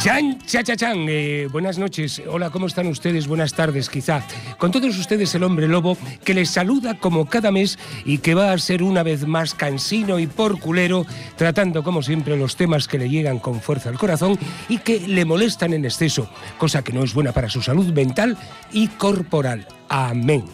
Chan, 0.00 0.38
cha, 0.46 0.64
cha, 0.64 0.76
chan. 0.76 1.04
Eh, 1.10 1.46
buenas 1.52 1.76
noches. 1.76 2.22
Hola, 2.26 2.48
¿cómo 2.48 2.66
están 2.66 2.86
ustedes? 2.86 3.26
Buenas 3.26 3.52
tardes, 3.52 3.90
quizá. 3.90 4.24
Con 4.56 4.72
todos 4.72 4.96
ustedes 4.96 5.34
el 5.34 5.42
hombre 5.42 5.68
lobo 5.68 5.94
que 6.24 6.32
les 6.32 6.48
saluda 6.48 6.98
como 6.98 7.26
cada 7.26 7.52
mes 7.52 7.78
y 8.06 8.16
que 8.16 8.34
va 8.34 8.50
a 8.50 8.56
ser 8.56 8.82
una 8.82 9.02
vez 9.02 9.26
más 9.26 9.52
cansino 9.52 10.18
y 10.18 10.26
porculero, 10.26 11.04
tratando 11.36 11.82
como 11.82 12.02
siempre 12.02 12.38
los 12.38 12.56
temas 12.56 12.88
que 12.88 12.96
le 12.96 13.10
llegan 13.10 13.40
con 13.40 13.60
fuerza 13.60 13.90
al 13.90 13.98
corazón 13.98 14.38
y 14.70 14.78
que 14.78 15.00
le 15.00 15.26
molestan 15.26 15.74
en 15.74 15.84
exceso, 15.84 16.30
cosa 16.56 16.82
que 16.82 16.94
no 16.94 17.04
es 17.04 17.12
buena 17.12 17.32
para 17.32 17.50
su 17.50 17.60
salud 17.60 17.92
mental 17.92 18.38
y 18.72 18.88
corporal. 18.88 19.68
Amén. 19.90 20.46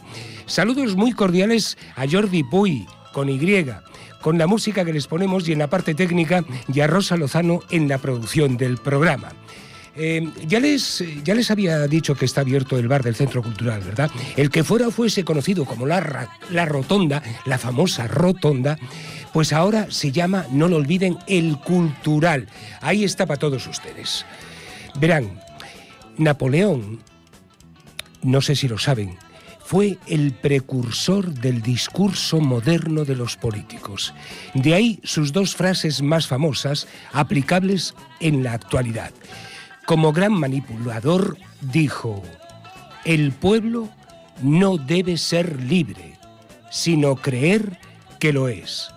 Saludos 0.47 0.97
muy 0.97 1.13
cordiales 1.13 1.79
a 1.95 2.05
Jordi 2.11 2.43
Puy, 2.43 2.85
con 3.13 3.29
Y 3.29 3.39
con 4.21 4.39
la 4.39 4.47
música 4.47 4.85
que 4.85 4.93
les 4.93 5.07
ponemos 5.07 5.49
y 5.49 5.53
en 5.53 5.59
la 5.59 5.69
parte 5.69 5.95
técnica 5.95 6.45
y 6.73 6.81
a 6.81 6.87
Rosa 6.87 7.17
Lozano 7.17 7.61
en 7.71 7.89
la 7.89 7.99
producción 7.99 8.57
del 8.57 8.79
programa. 8.79 9.33
Eh, 9.99 10.29
ya, 10.47 10.61
les, 10.61 11.03
ya 11.25 11.35
les 11.35 11.51
había 11.51 11.87
dicho 11.87 12.15
que 12.15 12.27
está 12.27 12.43
abierto 12.43 12.79
el 12.79 12.87
bar 12.87 13.03
del 13.03 13.15
Centro 13.15 13.43
Cultural, 13.43 13.81
¿verdad? 13.81 14.11
El 14.37 14.51
que 14.51 14.63
fuera 14.63 14.91
fuese 14.91 15.25
conocido 15.25 15.65
como 15.65 15.87
la, 15.87 16.29
la 16.51 16.65
Rotonda, 16.67 17.23
la 17.47 17.57
famosa 17.57 18.07
Rotonda, 18.07 18.79
pues 19.33 19.55
ahora 19.55 19.91
se 19.91 20.13
llama, 20.13 20.47
no 20.51 20.69
lo 20.69 20.77
olviden, 20.77 21.17
el 21.27 21.57
Cultural. 21.59 22.47
Ahí 22.83 23.05
está 23.05 23.25
para 23.25 23.39
todos 23.39 23.67
ustedes. 23.67 24.27
Verán, 25.01 25.41
Napoleón, 26.19 27.01
no 28.23 28.43
sé 28.43 28.55
si 28.55 28.69
lo 28.69 28.79
saben, 28.79 29.17
fue 29.67 29.99
el 30.07 30.33
precursor 30.33 31.35
del 31.35 31.61
discurso 31.61 32.39
moderno 32.39 33.05
de 33.05 33.17
los 33.17 33.37
políticos. 33.37 34.15
De 34.55 34.75
ahí 34.75 35.01
sus 35.03 35.33
dos 35.33 35.57
frases 35.57 36.03
más 36.03 36.29
famosas, 36.29 36.87
aplicables 37.13 37.93
en 38.21 38.45
la 38.45 38.53
actualidad. 38.53 39.11
Como 39.85 40.13
gran 40.13 40.35
manipulador, 40.35 41.37
dijo, 41.61 42.23
el 43.05 43.33
pueblo 43.33 43.89
no 44.41 44.79
debe 44.79 45.17
ser 45.17 45.61
libre, 45.61 46.17
sino 46.71 47.17
creer 47.17 47.81
que 48.21 48.33
lo 48.33 48.47
es. 48.47 48.89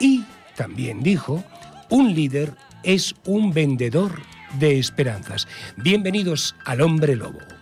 Y 0.00 0.24
también 0.56 1.04
dijo, 1.04 1.44
un 1.88 2.16
líder 2.16 2.52
es 2.82 3.14
un 3.26 3.52
vendedor 3.52 4.22
de 4.58 4.76
esperanzas. 4.80 5.46
Bienvenidos 5.76 6.56
al 6.64 6.80
hombre 6.80 7.14
lobo. 7.14 7.55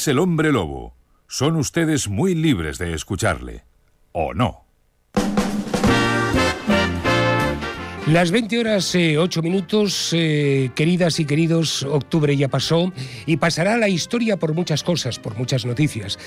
Es 0.00 0.08
el 0.08 0.18
hombre 0.18 0.50
lobo. 0.50 0.94
Son 1.28 1.56
ustedes 1.56 2.08
muy 2.08 2.34
libres 2.34 2.78
de 2.78 2.94
escucharle. 2.94 3.64
¿O 4.12 4.32
no? 4.32 4.64
Las 8.06 8.30
20 8.30 8.58
horas 8.60 8.94
8 8.94 8.96
eh, 8.98 9.42
minutos, 9.42 10.14
eh, 10.14 10.70
queridas 10.74 11.20
y 11.20 11.26
queridos, 11.26 11.82
octubre 11.82 12.34
ya 12.34 12.48
pasó 12.48 12.90
y 13.26 13.36
pasará 13.36 13.76
la 13.76 13.90
historia 13.90 14.38
por 14.38 14.54
muchas 14.54 14.82
cosas, 14.82 15.18
por 15.18 15.36
muchas 15.36 15.66
noticias. 15.66 16.18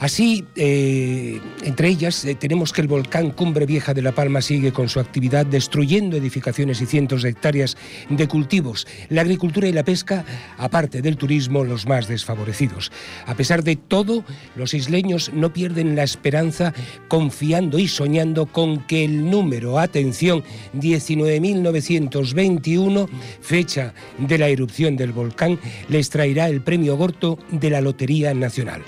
Así, 0.00 0.44
eh, 0.56 1.40
entre 1.64 1.88
ellas, 1.88 2.26
tenemos 2.38 2.72
que 2.72 2.80
el 2.80 2.88
volcán 2.88 3.30
Cumbre 3.30 3.66
Vieja 3.66 3.94
de 3.94 4.02
La 4.02 4.12
Palma 4.12 4.42
sigue 4.42 4.72
con 4.72 4.88
su 4.88 5.00
actividad 5.00 5.46
destruyendo 5.46 6.16
edificaciones 6.16 6.80
y 6.80 6.86
cientos 6.86 7.22
de 7.22 7.30
hectáreas 7.30 7.76
de 8.08 8.28
cultivos. 8.28 8.86
La 9.08 9.22
agricultura 9.22 9.68
y 9.68 9.72
la 9.72 9.84
pesca, 9.84 10.24
aparte 10.56 11.02
del 11.02 11.16
turismo, 11.16 11.64
los 11.64 11.86
más 11.86 12.08
desfavorecidos. 12.08 12.92
A 13.26 13.34
pesar 13.34 13.64
de 13.64 13.76
todo, 13.76 14.24
los 14.56 14.74
isleños 14.74 15.32
no 15.32 15.52
pierden 15.52 15.96
la 15.96 16.04
esperanza 16.04 16.74
confiando 17.08 17.78
y 17.78 17.88
soñando 17.88 18.46
con 18.46 18.86
que 18.86 19.04
el 19.04 19.28
número, 19.30 19.78
atención, 19.78 20.44
19 20.72 21.28
19.921, 21.28 23.08
fecha 23.40 23.94
de 24.18 24.38
la 24.38 24.48
erupción 24.48 24.96
del 24.96 25.12
volcán, 25.12 25.58
les 25.88 26.10
traerá 26.10 26.48
el 26.48 26.60
premio 26.62 26.96
Gorto 26.96 27.38
de 27.50 27.70
la 27.70 27.80
Lotería 27.80 28.34
Nacional. 28.34 28.82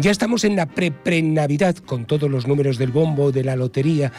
Ya 0.00 0.10
estamos 0.10 0.44
en 0.44 0.56
la 0.56 0.64
pre-pre-Navidad 0.64 1.76
con 1.76 2.06
todos 2.06 2.30
los 2.30 2.46
números 2.46 2.78
del 2.78 2.90
bombo 2.90 3.32
de 3.32 3.44
la 3.44 3.54
lotería 3.54 4.10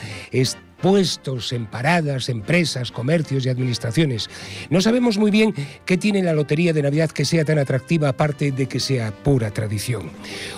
puestos 0.81 1.53
en 1.53 1.65
paradas, 1.65 2.29
empresas, 2.29 2.91
comercios 2.91 3.45
y 3.45 3.49
administraciones. 3.49 4.29
No 4.69 4.81
sabemos 4.81 5.17
muy 5.17 5.31
bien 5.31 5.53
qué 5.85 5.97
tiene 5.97 6.23
la 6.23 6.33
Lotería 6.33 6.73
de 6.73 6.81
Navidad 6.81 7.11
que 7.11 7.25
sea 7.25 7.45
tan 7.45 7.59
atractiva, 7.59 8.09
aparte 8.09 8.51
de 8.51 8.67
que 8.67 8.79
sea 8.79 9.11
pura 9.11 9.51
tradición. 9.51 10.09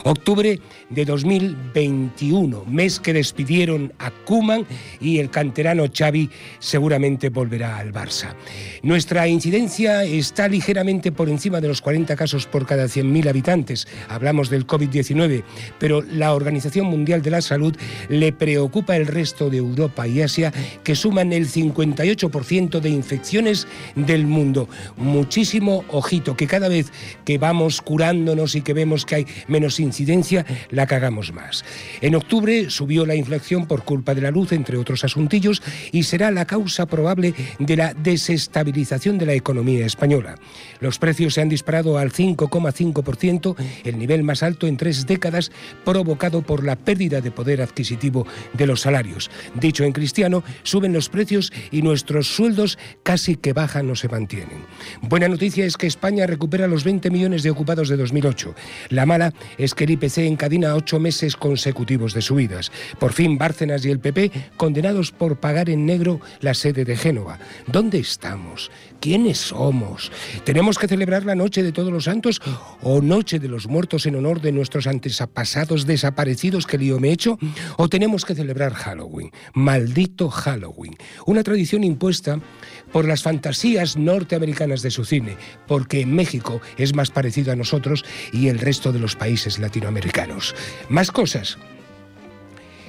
Octubre 0.04 0.60
de 0.90 1.06
2021, 1.06 2.66
mes 2.66 3.00
que 3.00 3.14
despidieron 3.14 3.94
a 4.00 4.12
Kuman 4.12 4.66
y 5.00 5.20
el 5.20 5.30
canterano 5.30 5.86
Xavi 5.94 6.30
seguramente 6.60 7.30
volverá 7.30 7.78
al 7.78 7.92
Barça. 7.92 8.34
Nuestra 8.82 9.28
incidencia 9.28 10.04
está 10.04 10.48
ligeramente 10.48 11.12
por 11.12 11.30
encima 11.30 11.62
de 11.62 11.68
los 11.68 11.82
40 11.82 12.16
casos 12.16 12.46
por 12.46 12.66
cada 12.66 12.86
100.000 12.86 13.28
habitantes. 13.28 13.88
Hablamos 14.08 14.50
del 14.50 14.68
COVID-19, 14.68 15.44
pero 15.80 16.02
la 16.02 16.34
Organización 16.34 16.88
Mundial 16.88 17.22
de 17.22 17.32
la 17.32 17.42
Salud 17.42 17.76
le 18.10 18.32
preocupa 18.32 18.96
el 18.96 19.08
resto 19.08 19.50
de 19.50 19.58
Europa 19.58 20.08
Asia, 20.22 20.54
que 20.84 20.96
suman 20.96 21.34
el 21.34 21.48
58% 21.50 22.80
de 22.80 22.90
infecciones 22.90 23.68
del 23.96 24.28
mundo. 24.28 24.70
Muchísimo 24.98 25.84
ojito, 25.90 26.36
que 26.36 26.48
cada 26.48 26.70
vez 26.70 26.92
que 27.26 27.38
vamos 27.38 27.82
curándonos 27.82 28.56
y 28.56 28.62
que 28.62 28.74
vemos 28.74 29.06
que 29.06 29.16
hay 29.16 29.28
menos 29.48 29.80
incidencia, 29.80 30.46
la 30.70 30.88
cagamos 30.88 31.34
más. 31.34 31.64
En 32.02 32.16
octubre 32.16 32.70
subió 32.70 33.06
la 33.06 33.16
inflación 33.16 33.66
por 33.66 33.84
culpa 33.84 34.14
de 34.14 34.22
la 34.22 34.32
luz, 34.32 34.52
entre 34.52 34.78
otros 34.78 35.04
asuntillos, 35.04 35.62
y 35.92 36.04
será 36.04 36.32
la 36.32 36.46
causa 36.46 36.86
probable 36.86 37.34
de 37.60 37.76
la 37.76 37.94
desestabilización 37.94 39.18
de 39.18 39.26
la 39.26 39.34
economía 39.34 39.86
española. 39.86 40.36
Los 40.80 41.00
precios 41.00 41.34
se 41.34 41.42
han 41.42 41.50
disparado 41.50 41.98
al 41.98 42.12
5,5%, 42.12 43.56
el 43.84 43.98
nivel 43.98 44.24
más 44.24 44.44
alto 44.44 44.68
en 44.68 44.78
tres 44.78 45.06
décadas, 45.06 45.52
provocado 45.84 46.42
por 46.42 46.64
la 46.64 46.76
pérdida 46.76 47.22
de 47.22 47.32
poder 47.32 47.62
adquisitivo 47.62 48.26
de 48.54 48.68
los 48.68 48.82
salarios. 48.82 49.30
Dicho 49.56 49.84
en 49.84 49.94
cristiano, 50.04 50.44
suben 50.64 50.92
los 50.92 51.08
precios 51.08 51.54
y 51.72 51.82
nuestros 51.82 52.28
sueldos 52.28 52.78
casi 53.04 53.38
que 53.38 53.54
bajan 53.54 53.90
o 53.90 53.96
se 53.96 54.10
mantienen. 54.10 54.66
Buena 55.02 55.30
noticia 55.30 55.66
es 55.66 55.78
que 55.78 55.88
España 55.88 56.28
recupera 56.28 56.68
los 56.68 56.84
20 56.84 57.10
millones 57.10 57.42
de 57.42 57.52
ocupados 57.52 57.88
de 57.88 57.96
2008. 57.96 58.54
La 58.90 59.06
mala 59.06 59.34
es 59.58 59.74
que 59.74 59.86
el 59.86 59.92
IPC 59.92 60.18
encadena 60.18 60.76
ocho 60.76 61.00
meses 61.00 61.38
consecutivos 61.38 62.14
de 62.14 62.22
subidas. 62.22 62.70
Por 63.00 63.14
fin 63.14 63.38
Bárcenas 63.38 63.86
y 63.86 63.92
el 63.92 64.00
PP 64.00 64.30
condenados 64.58 65.14
por 65.14 65.38
pagar 65.38 65.70
en 65.70 65.86
negro 65.86 66.20
la 66.42 66.54
sede 66.54 66.84
de 66.84 66.98
Génova. 66.98 67.40
¿Dónde 67.68 68.00
estamos? 68.00 68.72
¿Quiénes 69.00 69.38
somos? 69.38 70.12
¿Tenemos 70.44 70.78
que 70.78 70.90
celebrar 70.90 71.24
la 71.24 71.36
Noche 71.36 71.64
de 71.64 71.72
Todos 71.72 71.94
los 71.94 72.06
Santos 72.06 72.42
o 72.82 73.02
Noche 73.02 73.40
de 73.40 73.48
los 73.48 73.68
Muertos 73.68 74.06
en 74.06 74.16
honor 74.16 74.42
de 74.42 74.52
nuestros 74.52 74.86
antepasados 74.86 75.86
desaparecidos 75.86 76.68
que 76.68 76.78
lío 76.78 77.00
me 77.00 77.08
he 77.08 77.14
hecho? 77.14 77.38
¿O 77.78 77.88
tenemos 77.88 78.26
que 78.26 78.36
celebrar 78.36 78.74
Halloween? 78.74 79.32
Mal 79.54 79.93
maldito 79.94 80.28
Halloween, 80.28 80.98
una 81.28 81.44
tradición 81.44 81.84
impuesta 81.84 82.40
por 82.92 83.08
las 83.08 83.22
fantasías 83.22 83.96
norteamericanas 83.96 84.82
de 84.82 84.90
su 84.90 85.06
cine, 85.06 85.38
porque 85.68 86.02
en 86.02 86.16
México 86.16 86.62
es 86.78 86.96
más 86.96 87.12
parecido 87.12 87.52
a 87.52 87.56
nosotros 87.56 88.04
y 88.32 88.48
el 88.48 88.58
resto 88.58 88.92
de 88.92 88.98
los 88.98 89.16
países 89.16 89.60
latinoamericanos. 89.60 90.56
Más 90.90 91.12
cosas. 91.12 91.60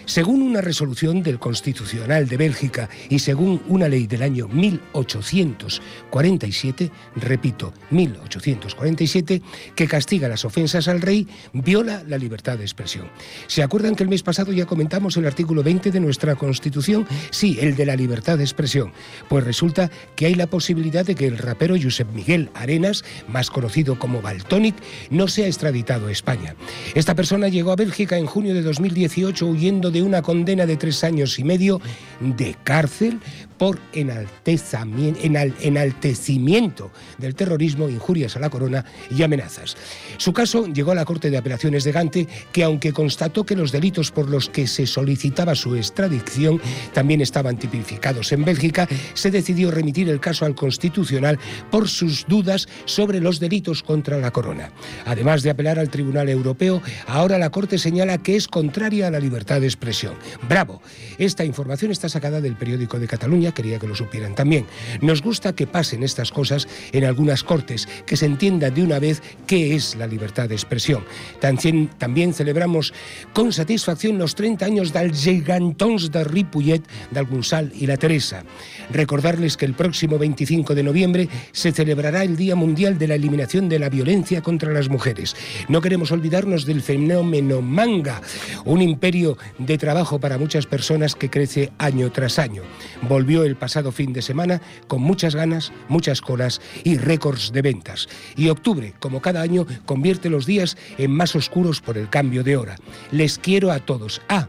Según 0.07 0.43
una 0.43 0.61
resolución 0.61 1.23
del 1.23 1.39
Constitucional 1.39 2.29
de 2.29 2.37
Bélgica 2.37 2.91
y 3.09 3.21
según 3.21 3.63
una 3.69 3.89
ley 3.89 4.07
del 4.07 4.23
año 4.23 4.49
1847, 4.49 6.91
repito, 7.17 7.73
1847, 7.91 9.41
que 9.75 9.89
castiga 9.89 10.29
las 10.29 10.45
ofensas 10.45 10.89
al 10.89 11.01
rey, 11.01 11.27
viola 11.53 12.05
la 12.07 12.19
libertad 12.19 12.59
de 12.59 12.65
expresión. 12.65 13.07
¿Se 13.47 13.63
acuerdan 13.63 13.95
que 13.95 14.03
el 14.03 14.11
mes 14.11 14.23
pasado 14.23 14.53
ya 14.53 14.67
comentamos 14.67 15.17
el 15.17 15.25
artículo 15.27 15.63
20 15.63 15.91
de 15.91 16.01
nuestra 16.01 16.35
Constitución? 16.35 17.07
Sí, 17.31 17.57
el 17.61 17.75
de 17.75 17.87
la 17.87 17.97
libertad 17.97 18.37
de 18.37 18.45
expresión. 18.45 18.93
Pues 19.29 19.43
resulta 19.45 19.91
que 20.17 20.27
hay 20.27 20.35
la 20.35 20.49
posibilidad 20.49 21.07
de 21.07 21.15
que 21.15 21.27
el 21.27 21.39
rapero 21.39 21.77
Josep 21.81 22.13
Miguel 22.13 22.51
Arenas, 22.55 23.05
más 23.29 23.49
conocido 23.51 23.99
como 23.99 24.21
Baltonic, 24.21 24.75
no 25.11 25.29
sea 25.29 25.47
extraditado 25.47 26.09
a 26.09 26.13
España. 26.13 26.57
Esta 26.95 27.15
persona 27.15 27.49
llegó 27.49 27.73
a 27.73 27.77
Bélgica 27.77 28.19
en 28.19 28.27
junio 28.27 28.53
de 28.53 28.61
2018 28.63 29.47
huyendo 29.47 29.94
de 29.95 30.03
una 30.03 30.21
condena 30.21 30.67
de 30.67 30.77
tres 30.77 31.05
años 31.05 31.39
y 31.39 31.45
medio 31.45 31.81
de 32.21 32.57
cárcel 32.65 33.21
por 33.59 33.79
enaltecimiento 33.93 36.91
del 37.19 37.35
terrorismo, 37.35 37.89
injurias 37.89 38.37
a 38.37 38.41
la 38.41 38.51
corona 38.51 38.85
y 39.11 39.23
amenazas. 39.23 39.77
Su 40.17 40.33
caso 40.33 40.67
llegó 40.67 40.93
a 40.93 40.95
la 40.95 41.05
Corte 41.05 41.31
de 41.31 41.39
Apelaciones 41.39 41.85
de 41.85 41.93
Gante, 41.93 42.29
que 42.53 42.65
aunque 42.65 42.93
constató 42.93 43.45
que 43.45 43.57
los 43.57 43.73
delitos 43.73 44.11
por 44.11 44.29
los 44.29 44.49
que 44.49 44.67
se 44.67 44.87
solicitaba 44.87 45.55
su 45.55 45.77
extradición 45.77 46.61
también 46.93 47.21
estaban 47.21 47.59
tipificados 47.59 48.33
en 48.33 48.45
Bélgica, 48.45 48.89
se 49.15 49.31
decidió 49.31 49.71
remitir 49.71 50.09
el 50.09 50.21
caso 50.21 50.45
al 50.45 50.55
Constitucional 50.55 51.39
por 51.71 51.89
sus 51.89 52.27
dudas 52.27 52.69
sobre 52.85 53.21
los 53.21 53.41
delitos 53.41 53.83
contra 53.83 54.19
la 54.19 54.31
corona. 54.31 54.71
Además 55.07 55.43
de 55.43 55.51
apelar 55.51 55.79
al 55.79 55.91
Tribunal 55.91 56.29
Europeo, 56.29 56.83
ahora 57.07 57.39
la 57.39 57.51
Corte 57.51 57.79
señala 57.79 58.19
que 58.19 58.37
es 58.37 58.49
contraria 58.49 59.09
a 59.09 59.11
la 59.11 59.21
libertad 59.21 59.61
de 59.61 59.67
expresión. 59.67 60.15
Bravo. 60.49 60.83
Esta 61.19 61.45
información 61.45 61.91
está 61.91 62.09
sacada 62.09 62.41
del 62.41 62.57
periódico 62.57 62.99
de 62.99 63.07
Cataluña, 63.07 63.44
quería 63.53 63.79
que 63.79 63.87
lo 63.87 63.95
supieran 63.95 64.35
también. 64.35 64.67
Nos 65.01 65.23
gusta 65.23 65.55
que 65.55 65.67
pasen 65.67 66.03
estas 66.03 66.31
cosas 66.31 66.69
en 66.93 67.05
algunas 67.05 67.45
cortes, 67.45 67.89
que 68.07 68.17
se 68.17 68.27
entienda 68.27 68.71
de 68.71 68.83
una 68.83 68.99
vez 68.99 69.23
qué 69.47 69.75
es 69.75 69.97
la 69.97 70.07
libertad 70.07 70.49
de 70.49 70.55
expresión. 70.55 71.05
También, 71.41 72.35
celebramos 72.35 72.93
con 73.33 73.53
satisfacción 73.53 74.19
los 74.19 74.35
30 74.35 74.65
años 74.65 74.93
del 74.93 75.15
Gegantons 75.15 76.11
de 76.11 76.25
Ripollet, 76.25 76.83
de 77.11 77.19
Algunsal 77.19 77.73
y 77.75 77.87
la 77.87 77.97
Teresa. 77.97 78.45
Recordarles 78.91 79.57
que 79.57 79.67
el 79.67 79.75
próximo 79.75 80.19
25 80.19 80.75
de 80.75 80.83
noviembre 80.83 81.29
se 81.53 81.73
celebrará 81.73 82.23
el 82.23 82.37
Día 82.37 82.57
Mundial 82.57 82.99
de 82.99 83.09
la 83.09 83.15
Eliminación 83.15 83.69
de 83.69 83.79
la 83.79 83.89
Violencia 83.89 84.43
contra 84.43 84.73
las 84.73 84.89
Mujeres. 84.89 85.37
No 85.69 85.81
queremos 85.81 86.13
olvidarnos 86.13 86.67
del 86.67 86.83
fenómeno 86.83 87.63
manga, 87.63 88.21
un 88.65 88.83
imperio 88.83 89.39
de 89.59 89.79
trabajo 89.79 90.19
para 90.19 90.39
muchas 90.39 90.67
personas 90.67 91.15
que 91.15 91.31
crece 91.31 91.73
año 91.79 92.11
tras 92.13 92.39
año. 92.39 92.63
Volvió 93.03 93.45
el 93.45 93.57
pasado 93.57 93.93
fin 93.93 94.13
de 94.13 94.23
semana 94.23 94.61
con 94.87 95.03
muchas 95.03 95.35
ganas, 95.35 95.73
muchas 95.89 96.21
colas 96.21 96.61
y 96.85 96.97
récords 96.97 97.53
de 97.53 97.63
ventas. 97.63 98.09
Y 98.37 98.49
octubre, 98.49 98.95
como 99.01 99.21
cada 99.21 99.43
año, 99.43 99.67
convierte 99.87 100.31
los 100.31 100.47
días 100.47 100.77
en 100.99 101.11
más 101.11 101.35
oscuros 101.37 101.81
por 101.81 101.99
el 101.99 102.09
cambio 102.09 102.43
de 102.43 102.57
hora. 102.57 102.77
Les 103.11 103.39
quiero 103.39 103.71
a 103.71 103.81
todos. 103.81 104.21
Ah, 104.29 104.49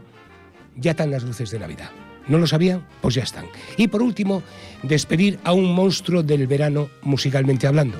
ya 0.76 0.92
están 0.92 1.10
las 1.10 1.22
luces 1.22 1.50
de 1.50 1.58
Navidad. 1.58 2.05
¿No 2.28 2.38
lo 2.38 2.46
sabían? 2.46 2.84
Pues 3.00 3.14
ya 3.14 3.22
están. 3.22 3.46
Y 3.76 3.88
por 3.88 4.02
último, 4.02 4.42
despedir 4.82 5.38
a 5.44 5.52
un 5.52 5.74
monstruo 5.74 6.22
del 6.22 6.46
verano 6.46 6.88
musicalmente 7.02 7.66
hablando. 7.66 7.98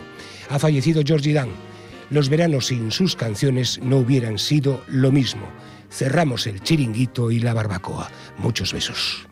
Ha 0.51 0.59
fallecido 0.59 1.03
Georgie 1.05 1.35
Dan. 1.35 1.51
Los 2.11 2.29
veranos 2.29 2.67
sin 2.67 2.91
sus 2.91 3.17
canciones 3.17 3.81
no 3.83 3.99
hubieran 3.99 4.39
sido 4.39 4.83
lo 4.89 5.11
mismo. 5.13 5.47
Cerramos 5.91 6.47
el 6.47 6.61
chiringuito 6.63 7.31
y 7.31 7.41
la 7.41 7.55
barbacoa. 7.55 8.11
Muchos 8.39 8.73
besos. 8.73 9.27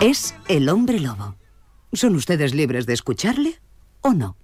Es 0.00 0.36
el 0.46 0.68
hombre 0.68 1.00
lobo. 1.00 1.34
¿Son 1.92 2.14
ustedes 2.14 2.54
libres 2.54 2.86
de 2.86 2.92
escucharle 2.94 3.58
o 4.00 4.14
no? 4.14 4.36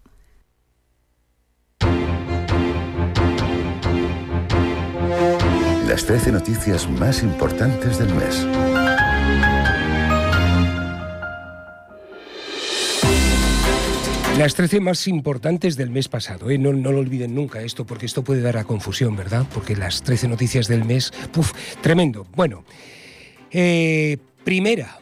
Las 5.86 6.06
13 6.06 6.32
noticias 6.32 6.90
más 6.90 7.22
importantes 7.22 8.00
del 8.00 8.12
mes. 8.16 8.44
Las 14.36 14.56
13 14.56 14.80
más 14.80 15.06
importantes 15.06 15.76
del 15.76 15.90
mes 15.90 16.08
pasado, 16.08 16.50
¿eh? 16.50 16.58
no, 16.58 16.72
no, 16.72 16.90
lo 16.90 16.98
olviden 16.98 17.36
nunca 17.36 17.62
esto, 17.62 17.86
porque 17.86 18.06
esto 18.06 18.24
puede 18.24 18.40
dar 18.40 18.56
a 18.56 18.64
confusión, 18.64 19.14
¿verdad? 19.14 19.46
Porque 19.54 19.76
las 19.76 20.02
13 20.02 20.26
noticias 20.26 20.66
del 20.66 20.84
mes, 20.84 21.12
¡puf! 21.30 21.52
Tremendo. 21.80 22.26
Bueno, 22.34 22.64
eh, 23.52 24.18
primera. 24.42 24.98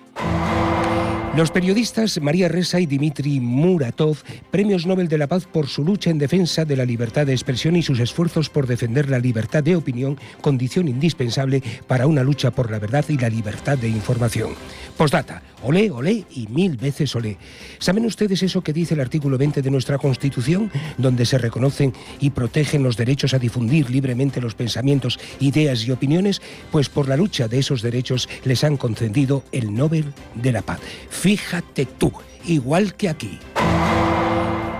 Los 1.34 1.50
periodistas 1.50 2.20
María 2.20 2.48
Ressa 2.48 2.78
y 2.78 2.84
Dmitry 2.84 3.40
Muratov, 3.40 4.18
premios 4.50 4.84
Nobel 4.84 5.08
de 5.08 5.16
la 5.16 5.28
Paz 5.28 5.46
por 5.50 5.66
su 5.66 5.82
lucha 5.82 6.10
en 6.10 6.18
defensa 6.18 6.66
de 6.66 6.76
la 6.76 6.84
libertad 6.84 7.24
de 7.24 7.32
expresión 7.32 7.74
y 7.74 7.82
sus 7.82 8.00
esfuerzos 8.00 8.50
por 8.50 8.66
defender 8.66 9.08
la 9.08 9.18
libertad 9.18 9.62
de 9.62 9.74
opinión, 9.74 10.18
condición 10.42 10.88
indispensable 10.88 11.62
para 11.86 12.06
una 12.06 12.22
lucha 12.22 12.50
por 12.50 12.70
la 12.70 12.78
verdad 12.78 13.06
y 13.08 13.16
la 13.16 13.30
libertad 13.30 13.78
de 13.78 13.88
información. 13.88 14.50
Postdata, 14.98 15.42
olé, 15.62 15.90
olé 15.90 16.24
y 16.34 16.46
mil 16.48 16.76
veces 16.76 17.14
olé. 17.14 17.38
¿Saben 17.78 18.06
ustedes 18.06 18.42
eso 18.42 18.62
que 18.62 18.72
dice 18.72 18.94
el 18.94 19.00
artículo 19.00 19.38
20 19.38 19.62
de 19.62 19.70
nuestra 19.70 19.98
Constitución, 19.98 20.70
donde 20.98 21.26
se 21.26 21.38
reconocen 21.38 21.92
y 22.20 22.30
protegen 22.30 22.82
los 22.82 22.96
derechos 22.96 23.34
a 23.34 23.38
difundir 23.38 23.90
libremente 23.90 24.40
los 24.40 24.54
pensamientos, 24.54 25.18
ideas 25.40 25.86
y 25.86 25.90
opiniones? 25.90 26.42
Pues 26.70 26.88
por 26.88 27.08
la 27.08 27.16
lucha 27.16 27.48
de 27.48 27.58
esos 27.58 27.82
derechos 27.82 28.28
les 28.44 28.64
han 28.64 28.76
concedido 28.76 29.44
el 29.52 29.74
Nobel 29.74 30.12
de 30.34 30.52
la 30.52 30.62
Paz. 30.62 30.80
Fíjate 31.10 31.86
tú, 31.86 32.12
igual 32.46 32.94
que 32.94 33.08
aquí. 33.08 33.38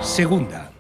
Segunda. 0.03 0.73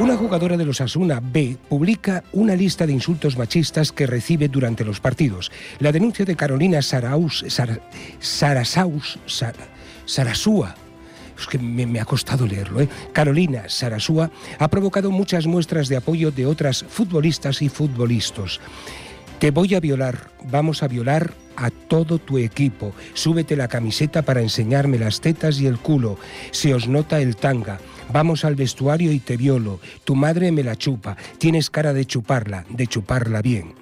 Una 0.00 0.16
jugadora 0.16 0.56
de 0.56 0.64
los 0.64 0.80
Asuna 0.80 1.20
B 1.20 1.56
publica 1.68 2.22
una 2.32 2.54
lista 2.54 2.86
de 2.86 2.92
insultos 2.92 3.36
machistas 3.36 3.90
que 3.90 4.06
recibe 4.06 4.48
durante 4.48 4.84
los 4.84 5.00
partidos. 5.00 5.50
La 5.80 5.90
denuncia 5.90 6.24
de 6.24 6.36
Carolina 6.36 6.82
Saraus, 6.82 7.44
que 11.50 11.58
me, 11.58 12.00
ha 12.00 12.04
costado 12.04 12.46
leerlo, 12.46 12.80
¿eh? 12.80 12.88
Carolina 13.12 13.68
Sarasúa 13.68 14.30
ha 14.58 14.68
provocado 14.68 15.10
muchas 15.10 15.46
muestras 15.46 15.88
de 15.88 15.96
apoyo 15.96 16.30
de 16.30 16.46
otras 16.46 16.84
futbolistas 16.88 17.60
y 17.62 17.68
futbolistas. 17.68 18.60
Te 19.38 19.50
voy 19.50 19.74
a 19.74 19.80
violar, 19.80 20.30
vamos 20.50 20.82
a 20.82 20.88
violar 20.88 21.32
a 21.56 21.70
todo 21.70 22.18
tu 22.18 22.38
equipo. 22.38 22.92
Súbete 23.14 23.56
la 23.56 23.68
camiseta 23.68 24.22
para 24.22 24.42
enseñarme 24.42 24.98
las 24.98 25.20
tetas 25.20 25.60
y 25.60 25.66
el 25.66 25.78
culo. 25.78 26.18
Se 26.50 26.74
os 26.74 26.88
nota 26.88 27.20
el 27.20 27.36
tanga. 27.36 27.78
Vamos 28.12 28.44
al 28.44 28.54
vestuario 28.54 29.12
y 29.12 29.20
te 29.20 29.36
violo. 29.36 29.80
Tu 30.04 30.14
madre 30.14 30.50
me 30.52 30.62
la 30.62 30.76
chupa. 30.76 31.16
Tienes 31.38 31.70
cara 31.70 31.92
de 31.92 32.04
chuparla, 32.04 32.64
de 32.68 32.86
chuparla 32.86 33.42
bien. 33.42 33.74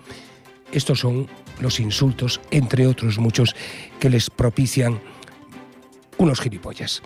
Estos 0.73 1.01
son 1.01 1.29
los 1.61 1.81
insultos, 1.81 2.41
entre 2.51 2.87
otros 2.87 3.19
muchos, 3.19 3.55
que 4.01 4.11
les 4.11 4.31
propician 4.31 5.01
unos 6.19 6.41
gilipollas. 6.41 7.03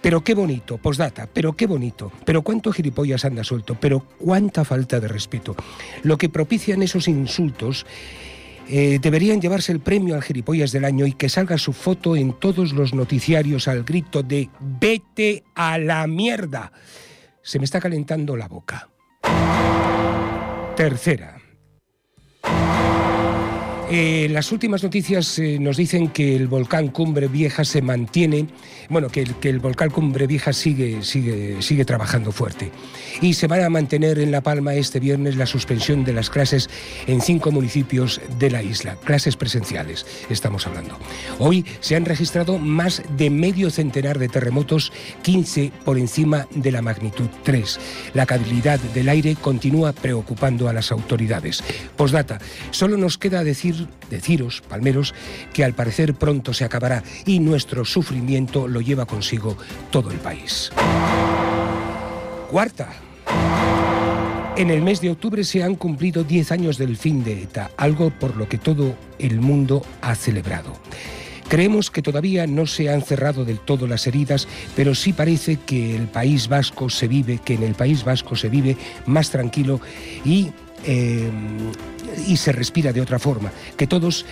Pero 0.00 0.22
qué 0.22 0.34
bonito, 0.34 0.78
posdata, 0.78 1.28
pero 1.32 1.54
qué 1.54 1.66
bonito, 1.66 2.12
pero 2.24 2.42
cuánto 2.42 2.72
gilipollas 2.72 3.24
anda 3.24 3.42
suelto, 3.42 3.76
pero 3.80 4.00
cuánta 4.18 4.64
falta 4.64 5.00
de 5.00 5.08
respeto. 5.08 5.56
Lo 6.02 6.16
que 6.16 6.28
propician 6.28 6.82
esos 6.82 7.08
insultos 7.08 7.86
eh, 8.68 8.98
deberían 9.00 9.40
llevarse 9.40 9.72
el 9.72 9.80
premio 9.80 10.14
al 10.14 10.22
gilipollas 10.22 10.72
del 10.72 10.84
año 10.84 11.06
y 11.06 11.12
que 11.12 11.28
salga 11.28 11.58
su 11.58 11.72
foto 11.72 12.16
en 12.16 12.32
todos 12.32 12.72
los 12.72 12.94
noticiarios 12.94 13.68
al 13.68 13.84
grito 13.84 14.22
de 14.22 14.48
vete 14.60 15.44
a 15.54 15.78
la 15.78 16.06
mierda. 16.06 16.72
Se 17.42 17.58
me 17.58 17.64
está 17.64 17.80
calentando 17.80 18.36
la 18.36 18.48
boca. 18.48 18.88
Tercera. 20.76 21.38
Eh, 23.88 24.26
las 24.32 24.50
últimas 24.50 24.82
noticias 24.82 25.38
eh, 25.38 25.58
nos 25.60 25.76
dicen 25.76 26.08
que 26.08 26.34
el 26.34 26.48
volcán 26.48 26.88
Cumbre 26.88 27.28
Vieja 27.28 27.64
se 27.64 27.82
mantiene, 27.82 28.48
bueno, 28.88 29.08
que 29.08 29.22
el, 29.22 29.36
que 29.36 29.48
el 29.48 29.60
volcán 29.60 29.90
Cumbre 29.90 30.26
Vieja 30.26 30.52
sigue, 30.52 31.04
sigue, 31.04 31.62
sigue 31.62 31.84
trabajando 31.84 32.32
fuerte. 32.32 32.72
Y 33.20 33.34
se 33.34 33.46
va 33.46 33.64
a 33.64 33.70
mantener 33.70 34.18
en 34.18 34.32
La 34.32 34.40
Palma 34.40 34.74
este 34.74 34.98
viernes 34.98 35.36
la 35.36 35.46
suspensión 35.46 36.02
de 36.04 36.12
las 36.12 36.30
clases 36.30 36.68
en 37.06 37.20
cinco 37.20 37.52
municipios 37.52 38.20
de 38.40 38.50
la 38.50 38.60
isla, 38.60 38.96
clases 38.96 39.36
presenciales, 39.36 40.04
estamos 40.30 40.66
hablando. 40.66 40.98
Hoy 41.38 41.64
se 41.78 41.94
han 41.94 42.06
registrado 42.06 42.58
más 42.58 43.04
de 43.16 43.30
medio 43.30 43.70
centenar 43.70 44.18
de 44.18 44.28
terremotos, 44.28 44.92
15 45.22 45.70
por 45.84 45.96
encima 45.96 46.48
de 46.50 46.72
la 46.72 46.82
magnitud 46.82 47.28
3. 47.44 47.78
La 48.14 48.26
calidad 48.26 48.80
del 48.80 49.08
aire 49.08 49.36
continúa 49.36 49.92
preocupando 49.92 50.68
a 50.68 50.72
las 50.72 50.90
autoridades. 50.90 51.62
Postdata, 51.96 52.40
solo 52.72 52.96
nos 52.96 53.16
queda 53.16 53.44
decir 53.44 53.75
deciros, 54.10 54.62
palmeros, 54.68 55.14
que 55.52 55.64
al 55.64 55.74
parecer 55.74 56.14
pronto 56.14 56.54
se 56.54 56.64
acabará 56.64 57.02
y 57.24 57.38
nuestro 57.38 57.84
sufrimiento 57.84 58.68
lo 58.68 58.80
lleva 58.80 59.06
consigo 59.06 59.56
todo 59.90 60.10
el 60.10 60.18
país. 60.18 60.70
Cuarta. 62.50 62.92
En 64.56 64.70
el 64.70 64.80
mes 64.80 65.02
de 65.02 65.10
octubre 65.10 65.44
se 65.44 65.62
han 65.62 65.74
cumplido 65.74 66.24
10 66.24 66.52
años 66.52 66.78
del 66.78 66.96
fin 66.96 67.22
de 67.22 67.42
ETA, 67.42 67.70
algo 67.76 68.10
por 68.10 68.36
lo 68.36 68.48
que 68.48 68.56
todo 68.56 68.96
el 69.18 69.40
mundo 69.40 69.84
ha 70.00 70.14
celebrado. 70.14 70.72
Creemos 71.48 71.90
que 71.90 72.02
todavía 72.02 72.46
no 72.46 72.66
se 72.66 72.88
han 72.88 73.02
cerrado 73.02 73.44
del 73.44 73.60
todo 73.60 73.86
las 73.86 74.06
heridas, 74.06 74.48
pero 74.74 74.94
sí 74.94 75.12
parece 75.12 75.58
que 75.58 75.94
el 75.94 76.08
País 76.08 76.48
Vasco 76.48 76.90
se 76.90 77.06
vive, 77.06 77.38
que 77.44 77.54
en 77.54 77.62
el 77.62 77.74
País 77.74 78.04
Vasco 78.04 78.34
se 78.34 78.48
vive 78.48 78.76
más 79.06 79.30
tranquilo 79.30 79.80
y 80.24 80.50
eh, 80.86 81.30
y 82.26 82.36
se 82.36 82.52
respira 82.52 82.92
de 82.92 83.00
otra 83.00 83.18
forma, 83.18 83.52
que 83.76 83.86
todos 83.86 84.24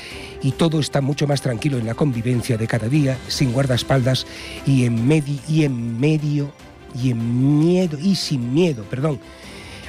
y 0.42 0.52
todo 0.52 0.80
está 0.80 1.00
mucho 1.00 1.26
más 1.26 1.42
tranquilo 1.42 1.78
en 1.78 1.86
la 1.86 1.94
convivencia 1.94 2.56
de 2.56 2.66
cada 2.66 2.88
día, 2.88 3.18
sin 3.28 3.52
guardaespaldas 3.52 4.26
y 4.66 4.84
en 4.84 5.06
medio 5.06 5.38
y 5.48 5.64
en 5.64 5.98
medio 6.00 6.52
y 6.94 7.10
en 7.10 7.58
miedo 7.60 7.98
y 7.98 8.14
sin 8.14 8.54
miedo, 8.54 8.84
perdón, 8.84 9.18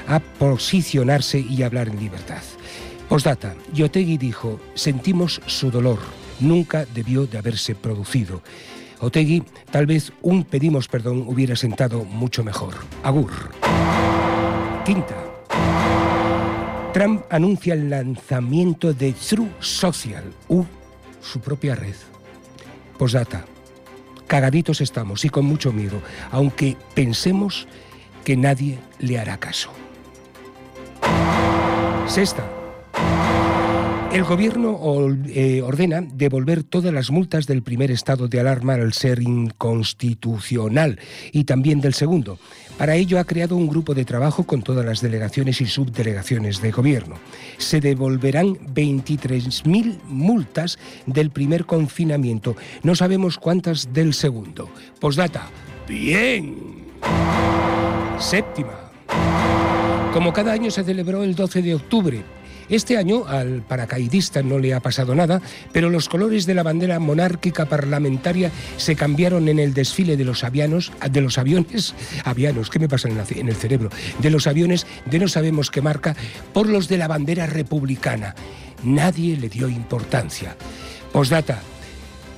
a 0.07 0.19
posicionarse 0.19 1.39
y 1.39 1.63
hablar 1.63 1.87
en 1.87 1.99
libertad. 1.99 2.41
Postdata, 3.07 3.55
Yotegui 3.73 4.17
dijo, 4.17 4.59
sentimos 4.73 5.41
su 5.45 5.69
dolor, 5.69 5.99
nunca 6.39 6.85
debió 6.93 7.27
de 7.27 7.37
haberse 7.37 7.75
producido. 7.75 8.41
Otegui, 8.99 9.43
tal 9.71 9.85
vez 9.85 10.11
un 10.21 10.43
pedimos 10.43 10.87
perdón 10.87 11.25
hubiera 11.27 11.55
sentado 11.55 12.03
mucho 12.05 12.43
mejor. 12.43 12.73
Agur. 13.03 13.31
Quinta. 14.85 15.24
Trump 16.95 17.25
anuncia 17.29 17.73
el 17.73 17.89
lanzamiento 17.89 18.93
de 18.93 19.11
True 19.11 19.49
Social, 19.59 20.23
u 20.47 20.63
su 21.21 21.41
propia 21.41 21.75
red. 21.75 21.93
Posdata. 22.97 23.43
Cagaditos 24.27 24.79
estamos 24.79 25.25
y 25.25 25.29
con 25.29 25.43
mucho 25.43 25.73
miedo, 25.73 26.01
aunque 26.31 26.77
pensemos 26.93 27.67
que 28.23 28.37
nadie 28.37 28.79
le 28.99 29.19
hará 29.19 29.37
caso. 29.37 29.71
Sexta. 32.07 32.45
El 34.15 34.23
gobierno 34.23 34.79
eh, 35.27 35.61
ordena 35.61 35.99
devolver 35.99 36.63
todas 36.63 36.93
las 36.93 37.11
multas 37.11 37.47
del 37.47 37.63
primer 37.63 37.91
estado 37.91 38.29
de 38.29 38.39
alarma 38.39 38.75
al 38.75 38.93
ser 38.93 39.21
inconstitucional 39.21 40.99
y 41.33 41.43
también 41.43 41.81
del 41.81 41.93
segundo. 41.93 42.39
Para 42.77 42.95
ello 42.95 43.19
ha 43.19 43.25
creado 43.25 43.57
un 43.57 43.67
grupo 43.67 43.93
de 43.93 44.05
trabajo 44.05 44.45
con 44.45 44.61
todas 44.61 44.85
las 44.85 45.01
delegaciones 45.01 45.59
y 45.59 45.65
subdelegaciones 45.65 46.61
de 46.61 46.71
gobierno. 46.71 47.17
Se 47.57 47.81
devolverán 47.81 48.55
23.000 48.73 49.99
multas 50.05 50.79
del 51.05 51.29
primer 51.31 51.65
confinamiento. 51.65 52.55
No 52.83 52.95
sabemos 52.95 53.37
cuántas 53.37 53.91
del 53.91 54.13
segundo. 54.13 54.69
Postdata. 54.97 55.49
Bien. 55.89 56.55
Séptima. 58.17 58.79
Como 60.13 60.31
cada 60.31 60.53
año 60.53 60.71
se 60.71 60.85
celebró 60.85 61.21
el 61.21 61.35
12 61.35 61.61
de 61.61 61.75
octubre, 61.75 62.23
este 62.69 62.97
año 62.97 63.25
al 63.27 63.61
paracaidista 63.61 64.41
no 64.43 64.59
le 64.59 64.73
ha 64.73 64.79
pasado 64.79 65.15
nada, 65.15 65.41
pero 65.71 65.89
los 65.89 66.09
colores 66.09 66.45
de 66.45 66.53
la 66.53 66.63
bandera 66.63 66.99
monárquica 66.99 67.65
parlamentaria 67.65 68.51
se 68.77 68.95
cambiaron 68.95 69.47
en 69.49 69.59
el 69.59 69.73
desfile 69.73 70.17
de 70.17 70.25
los 70.25 70.43
avianos, 70.43 70.91
de 71.09 71.21
los 71.21 71.37
aviones, 71.37 71.93
avianos, 72.23 72.69
¿qué 72.69 72.79
me 72.79 72.89
pasa 72.89 73.09
en 73.09 73.49
el 73.49 73.55
cerebro? 73.55 73.89
De 74.19 74.29
los 74.29 74.47
aviones 74.47 74.87
de 75.05 75.19
no 75.19 75.27
sabemos 75.27 75.71
qué 75.71 75.81
marca, 75.81 76.15
por 76.53 76.67
los 76.67 76.87
de 76.87 76.97
la 76.97 77.07
bandera 77.07 77.45
republicana. 77.45 78.35
Nadie 78.83 79.37
le 79.37 79.49
dio 79.49 79.69
importancia. 79.69 80.55
Postdata, 81.11 81.61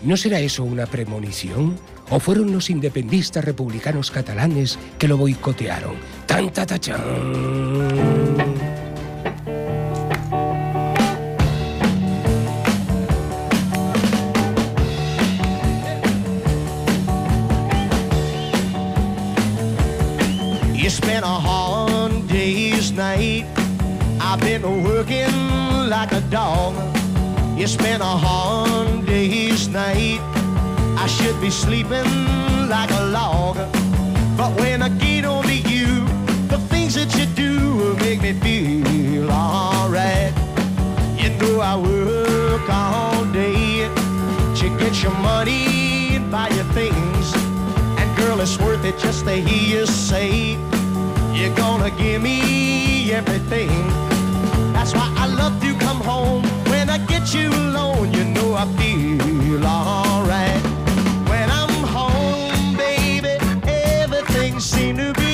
¿no 0.04 0.18
será 0.18 0.40
eso 0.40 0.64
una 0.64 0.86
premonición? 0.86 1.78
¿O 2.10 2.20
fueron 2.20 2.54
los 2.54 2.70
independistas 2.70 3.44
republicanos 3.44 4.12
catalanes 4.12 4.80
que 4.98 5.08
lo 5.08 5.18
boicotearon? 5.18 5.96
been 21.08 21.24
a 21.24 21.40
hard 21.50 22.28
day's 22.28 22.92
night. 22.92 23.46
I've 24.20 24.42
been 24.42 24.84
working 24.84 25.34
like 25.88 26.12
a 26.12 26.20
dog. 26.30 26.74
It's 27.58 27.78
been 27.78 28.02
a 28.02 28.16
hard 28.26 29.06
day's 29.06 29.70
night. 29.70 30.20
I 31.04 31.08
should 31.08 31.40
be 31.40 31.50
sleeping 31.50 32.12
like 32.68 32.92
a 32.92 33.04
log. 33.06 33.56
But 34.36 34.52
when 34.60 34.82
I 34.82 34.90
get 34.90 35.24
onto 35.24 35.58
you, 35.74 35.88
the 36.50 36.60
things 36.72 36.96
that 36.96 37.16
you 37.18 37.26
do 37.44 37.96
make 38.04 38.22
me 38.22 38.34
feel 38.42 39.32
alright. 39.32 40.34
You 41.18 41.30
know 41.40 41.62
I 41.62 41.74
work 41.78 42.70
all 42.70 43.24
day 43.32 43.88
to 44.60 44.66
get 44.78 45.02
your 45.02 45.18
money 45.32 46.18
and 46.18 46.30
buy 46.30 46.50
your 46.50 46.70
things. 46.80 47.26
And 47.98 48.08
girl, 48.18 48.42
it's 48.42 48.60
worth 48.60 48.84
it 48.84 49.00
just 49.00 49.24
to 49.24 49.32
hear 49.32 49.80
you 49.80 49.86
say 49.86 50.58
you're 51.38 51.56
gonna 51.56 51.92
give 51.92 52.22
me 52.22 53.12
everything. 53.12 53.70
That's 54.74 54.94
why 54.94 55.14
I 55.16 55.28
love 55.28 55.62
to 55.62 55.74
come 55.86 56.02
home. 56.02 56.44
When 56.72 56.90
I 56.90 56.98
get 56.98 57.34
you 57.34 57.50
alone, 57.50 58.12
you 58.12 58.24
know 58.24 58.56
I 58.56 58.66
feel 58.78 59.64
alright. 59.64 60.62
When 61.30 61.48
I'm 61.52 61.76
home, 61.98 62.76
baby, 62.76 63.38
everything 63.68 64.60
seems 64.60 64.98
to 65.00 65.14
be 65.14 65.27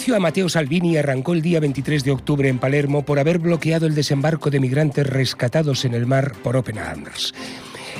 juicio 0.00 0.16
a 0.16 0.20
Matteo 0.20 0.48
Salvini 0.48 0.96
arrancó 0.96 1.34
el 1.34 1.42
día 1.42 1.60
23 1.60 2.04
de 2.04 2.10
octubre 2.10 2.48
en 2.48 2.58
Palermo 2.58 3.04
por 3.04 3.18
haber 3.18 3.38
bloqueado 3.38 3.86
el 3.86 3.94
desembarco 3.94 4.48
de 4.48 4.58
migrantes 4.58 5.06
rescatados 5.06 5.84
en 5.84 5.92
el 5.92 6.06
mar 6.06 6.32
por 6.42 6.56
Open 6.56 6.78
Arms. 6.78 7.34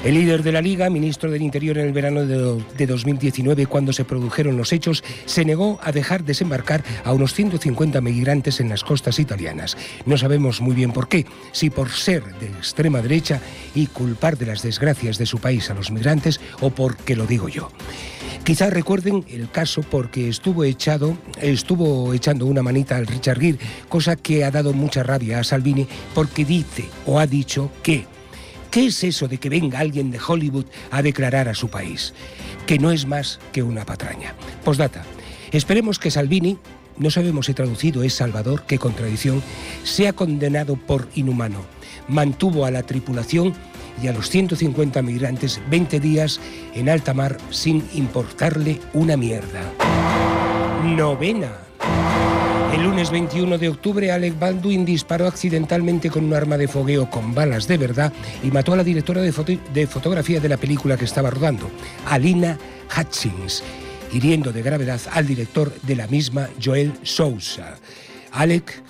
El 0.02 0.14
líder 0.14 0.42
de 0.42 0.50
la 0.50 0.62
Liga, 0.62 0.88
ministro 0.88 1.30
del 1.30 1.42
Interior 1.42 1.76
en 1.76 1.88
el 1.88 1.92
verano 1.92 2.24
de 2.24 2.64
de 2.78 2.86
2019, 2.86 3.66
cuando 3.66 3.92
se 3.92 4.06
produjeron 4.06 4.56
los 4.56 4.72
hechos, 4.72 5.04
se 5.26 5.44
negó 5.44 5.78
a 5.82 5.92
dejar 5.92 6.24
desembarcar 6.24 6.82
a 7.04 7.12
unos 7.12 7.34
150 7.34 8.00
migrantes 8.00 8.60
en 8.60 8.70
las 8.70 8.82
costas 8.82 9.18
italianas. 9.18 9.76
No 10.06 10.16
sabemos 10.16 10.62
muy 10.62 10.74
bien 10.74 10.92
por 10.92 11.06
qué, 11.06 11.26
si 11.52 11.68
por 11.68 11.90
ser 11.90 12.24
de 12.38 12.46
extrema 12.46 13.02
derecha 13.02 13.42
y 13.74 13.88
culpar 13.88 14.38
de 14.38 14.46
las 14.46 14.62
desgracias 14.62 15.18
de 15.18 15.26
su 15.26 15.38
país 15.38 15.68
a 15.68 15.74
los 15.74 15.90
migrantes 15.90 16.40
o 16.62 16.70
porque 16.70 17.14
lo 17.14 17.26
digo 17.26 17.50
yo. 17.50 17.70
Quizás 18.44 18.72
recuerden 18.72 19.24
el 19.28 19.50
caso 19.50 19.82
porque 19.82 20.28
estuvo 20.28 20.64
echado, 20.64 21.16
estuvo 21.40 22.12
echando 22.14 22.46
una 22.46 22.62
manita 22.62 22.96
al 22.96 23.06
Richard 23.06 23.40
Gere, 23.40 23.58
cosa 23.88 24.16
que 24.16 24.44
ha 24.44 24.50
dado 24.50 24.72
mucha 24.72 25.02
rabia 25.02 25.40
a 25.40 25.44
Salvini 25.44 25.86
porque 26.14 26.44
dice 26.44 26.88
o 27.06 27.18
ha 27.18 27.26
dicho 27.26 27.70
que 27.82 28.06
¿Qué 28.70 28.86
es 28.86 29.02
eso 29.02 29.26
de 29.26 29.38
que 29.38 29.48
venga 29.48 29.80
alguien 29.80 30.12
de 30.12 30.20
Hollywood 30.24 30.66
a 30.92 31.02
declarar 31.02 31.48
a 31.48 31.54
su 31.54 31.68
país? 31.68 32.14
Que 32.66 32.78
no 32.78 32.92
es 32.92 33.04
más 33.04 33.40
que 33.50 33.64
una 33.64 33.84
patraña. 33.84 34.34
Postdata. 34.64 35.02
Esperemos 35.50 35.98
que 35.98 36.12
Salvini, 36.12 36.56
no 36.96 37.10
sabemos 37.10 37.46
si 37.46 37.54
traducido 37.54 38.04
es 38.04 38.14
Salvador, 38.14 38.62
qué 38.68 38.78
contradicción, 38.78 39.42
sea 39.82 40.12
condenado 40.12 40.76
por 40.76 41.08
inhumano. 41.16 41.64
Mantuvo 42.06 42.64
a 42.64 42.70
la 42.70 42.84
tripulación 42.84 43.54
y 44.02 44.08
a 44.08 44.12
los 44.12 44.28
150 44.30 45.02
migrantes 45.02 45.60
20 45.70 46.00
días 46.00 46.40
en 46.74 46.88
alta 46.88 47.14
mar 47.14 47.36
sin 47.50 47.84
importarle 47.94 48.80
una 48.92 49.16
mierda. 49.16 49.60
Novena. 50.84 51.50
El 52.74 52.84
lunes 52.84 53.10
21 53.10 53.58
de 53.58 53.68
octubre, 53.68 54.12
Alec 54.12 54.38
Baldwin 54.38 54.84
disparó 54.84 55.26
accidentalmente 55.26 56.08
con 56.08 56.24
un 56.24 56.34
arma 56.34 56.56
de 56.56 56.68
fogueo 56.68 57.10
con 57.10 57.34
balas 57.34 57.66
de 57.66 57.76
verdad 57.78 58.12
y 58.44 58.50
mató 58.50 58.72
a 58.72 58.76
la 58.76 58.84
directora 58.84 59.20
de, 59.20 59.32
foto- 59.32 59.58
de 59.74 59.86
fotografía 59.86 60.40
de 60.40 60.48
la 60.48 60.56
película 60.56 60.96
que 60.96 61.04
estaba 61.04 61.30
rodando, 61.30 61.68
Alina 62.06 62.58
Hutchins, 62.96 63.62
hiriendo 64.12 64.52
de 64.52 64.62
gravedad 64.62 65.00
al 65.12 65.26
director 65.26 65.72
de 65.82 65.96
la 65.96 66.06
misma, 66.06 66.48
Joel 66.62 66.92
Sousa. 67.02 67.76
Alec, 68.32 68.80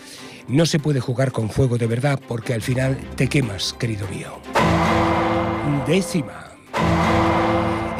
no 0.48 0.66
se 0.66 0.78
puede 0.78 1.00
jugar 1.00 1.32
con 1.32 1.50
fuego 1.50 1.78
de 1.78 1.86
verdad 1.86 2.20
porque 2.28 2.54
al 2.54 2.62
final 2.62 2.98
te 3.16 3.28
quemas, 3.28 3.74
querido 3.74 4.06
mío. 4.08 4.38
Décima. 5.86 6.50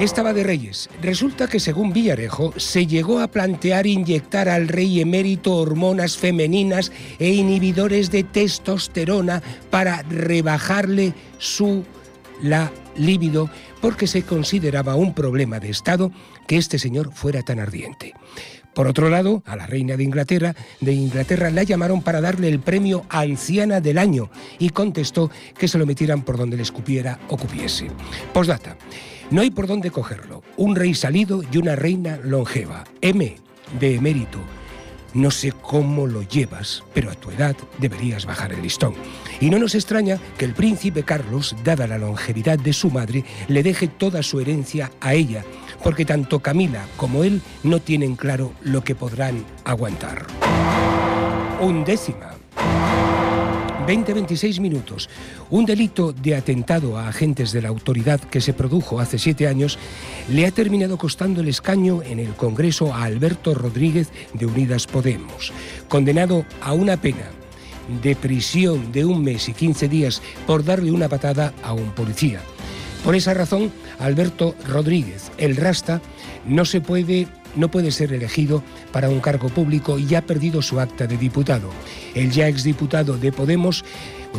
Estaba 0.01 0.33
de 0.33 0.45
Reyes. 0.45 0.89
Resulta 1.03 1.47
que 1.47 1.61
según 1.61 1.93
Villarejo 1.93 2.55
se 2.57 2.87
llegó 2.87 3.21
a 3.21 3.29
plantear 3.29 3.87
inyectar 3.87 4.49
al 4.49 4.67
rey 4.67 5.01
emérito 5.01 5.55
hormonas 5.55 6.17
femeninas 6.17 6.91
e 7.19 7.35
inhibidores 7.35 8.11
de 8.11 8.25
testosterona 8.25 9.43
para 9.69 10.03
rebajarle 10.05 11.13
su 11.37 11.85
la 12.41 12.73
libido 12.97 13.51
porque 13.83 14.07
se 14.07 14.23
consideraba 14.23 14.95
un 14.95 15.13
problema 15.13 15.61
de 15.61 15.69
Estado 15.69 16.11
que 16.47 16.57
este 16.57 16.79
señor 16.79 17.13
fuera 17.13 17.43
tan 17.43 17.61
ardiente. 17.61 18.15
Por 18.81 18.89
otro 18.89 19.11
lado, 19.11 19.43
a 19.45 19.57
la 19.57 19.67
reina 19.67 19.95
de 19.99 20.05
Inglaterra, 20.05 20.55
de 20.81 20.95
Inglaterra 20.95 21.51
la 21.51 21.65
llamaron 21.65 22.01
para 22.01 22.23
darle 22.23 22.49
el 22.49 22.61
premio 22.61 23.05
Anciana 23.11 23.79
del 23.79 23.99
Año 23.99 24.31
y 24.59 24.71
contestó 24.71 25.31
que 25.59 25.69
se 25.69 25.77
lo 25.77 25.85
metieran 25.85 26.23
por 26.23 26.39
donde 26.39 26.57
le 26.57 26.63
escupiera 26.63 27.19
o 27.29 27.37
cupiese. 27.37 27.89
Postdata. 28.33 28.79
No 29.31 29.43
hay 29.43 29.51
por 29.51 29.67
dónde 29.67 29.91
cogerlo. 29.91 30.43
Un 30.57 30.77
rey 30.77 30.95
salido 30.95 31.43
y 31.53 31.59
una 31.59 31.77
reina 31.77 32.19
longeva. 32.25 32.85
M 33.03 33.37
de 33.79 33.97
emérito. 33.97 34.39
No 35.13 35.33
sé 35.33 35.53
cómo 35.53 36.07
lo 36.07 36.23
llevas, 36.23 36.85
pero 36.95 37.11
a 37.11 37.15
tu 37.15 37.33
edad 37.33 37.57
deberías 37.81 38.27
bajar 38.27 38.53
el 38.53 38.63
listón. 38.63 38.95
Y 39.41 39.51
no 39.51 39.59
nos 39.59 39.75
extraña 39.75 40.19
que 40.39 40.45
el 40.45 40.55
príncipe 40.55 41.03
Carlos, 41.03 41.57
dada 41.65 41.89
la 41.89 41.99
longevidad 41.99 42.59
de 42.59 42.73
su 42.73 42.91
madre, 42.91 43.25
le 43.49 43.65
deje 43.65 43.89
toda 43.89 44.23
su 44.23 44.39
herencia 44.39 44.93
a 45.01 45.15
ella, 45.15 45.45
porque 45.83 46.05
tanto 46.05 46.41
Camila 46.41 46.87
como 46.97 47.25
él 47.25 47.43
no 47.63 47.81
tienen 47.81 48.17
claro 48.17 48.53
lo 48.63 48.83
que 48.83 48.95
podrán 48.95 49.45
aguantar. 49.65 50.27
Undécima. 51.61 52.35
20-26 53.87 54.61
minutos. 54.61 55.09
Un 55.51 55.67
delito 55.67 56.13
de 56.13 56.37
atentado 56.37 56.97
a 56.97 57.09
agentes 57.09 57.51
de 57.51 57.63
la 57.63 57.71
autoridad 57.71 58.21
que 58.21 58.41
se 58.41 58.53
produjo 58.53 59.01
hace 59.01 59.19
siete 59.19 59.49
años 59.49 59.79
le 60.29 60.47
ha 60.47 60.51
terminado 60.53 60.97
costando 60.97 61.41
el 61.41 61.49
escaño 61.49 62.03
en 62.03 62.21
el 62.21 62.35
Congreso 62.35 62.95
a 62.95 63.05
Alberto 63.05 63.53
Rodríguez 63.55 64.11
de 64.33 64.47
Unidas 64.47 64.87
Podemos, 64.87 65.53
condenado 65.89 66.45
a 66.61 66.73
una 66.73 66.99
pena 66.99 67.31
de 68.03 68.15
prisión 68.15 68.93
de 68.93 69.05
un 69.05 69.25
mes 69.25 69.49
y 69.49 69.55
15 69.55 69.89
días 69.89 70.23
por 70.47 70.65
darle 70.65 70.93
una 70.93 71.09
patada 71.09 71.53
a 71.63 71.73
un 71.73 71.91
policía. 71.91 72.41
Por 73.05 73.17
esa 73.17 73.35
razón, 73.35 73.73
Alberto 73.99 74.55
Rodríguez, 74.69 75.31
el 75.39 75.57
Rasta, 75.57 76.01
no 76.47 76.65
se 76.65 76.81
puede 76.81 77.27
no 77.57 77.69
puede 77.69 77.91
ser 77.91 78.13
elegido 78.13 78.63
para 78.93 79.09
un 79.09 79.19
cargo 79.19 79.49
público 79.49 79.99
y 79.99 80.15
ha 80.15 80.23
perdido 80.23 80.63
su 80.63 80.79
acta 80.79 81.09
de 81.09 81.17
diputado. 81.17 81.71
El 82.15 82.31
ya 82.31 82.47
exdiputado 82.47 83.17
de 83.17 83.33
Podemos 83.33 83.85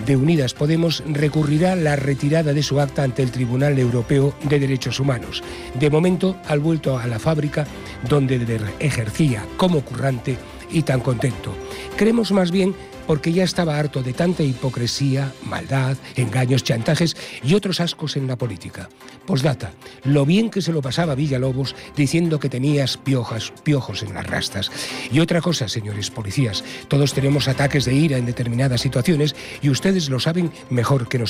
de 0.05 0.15
Unidas 0.15 0.53
Podemos 0.53 1.03
recurrirá 1.05 1.75
la 1.75 1.95
retirada 1.95 2.53
de 2.53 2.63
su 2.63 2.79
acta 2.79 3.03
ante 3.03 3.23
el 3.23 3.31
Tribunal 3.31 3.77
Europeo 3.77 4.33
de 4.43 4.59
Derechos 4.59 4.99
Humanos. 4.99 5.43
De 5.79 5.89
momento 5.89 6.37
ha 6.47 6.55
vuelto 6.55 6.97
a 6.97 7.07
la 7.07 7.19
fábrica 7.19 7.67
donde 8.07 8.59
ejercía 8.79 9.45
como 9.57 9.81
currante 9.81 10.37
y 10.71 10.83
tan 10.83 11.01
contento. 11.01 11.53
Creemos 11.97 12.31
más 12.31 12.51
bien 12.51 12.73
porque 13.07 13.33
ya 13.33 13.43
estaba 13.43 13.77
harto 13.77 14.01
de 14.03 14.13
tanta 14.13 14.43
hipocresía, 14.43 15.31
maldad, 15.43 15.97
engaños, 16.15 16.63
chantajes 16.63 17.15
y 17.43 17.53
otros 17.53 17.79
ascos 17.79 18.17
en 18.17 18.27
la 18.27 18.37
política. 18.37 18.89
Postdata, 19.25 19.71
lo 20.03 20.25
bien 20.25 20.49
que 20.49 20.61
se 20.61 20.71
lo 20.71 20.81
pasaba 20.81 21.15
Villalobos 21.15 21.75
diciendo 21.95 22.39
que 22.39 22.49
tenías 22.49 22.97
piojas, 22.97 23.53
piojos 23.63 24.03
en 24.03 24.13
las 24.13 24.27
rastas. 24.27 24.71
Y 25.11 25.19
otra 25.19 25.41
cosa, 25.41 25.67
señores 25.67 26.09
policías, 26.09 26.63
todos 26.87 27.13
tenemos 27.13 27.47
ataques 27.47 27.85
de 27.85 27.93
ira 27.93 28.17
en 28.17 28.25
determinadas 28.25 28.81
situaciones 28.81 29.35
y 29.61 29.69
ustedes 29.69 30.09
lo 30.09 30.19
saben 30.19 30.51
mejor 30.69 31.07
que, 31.07 31.23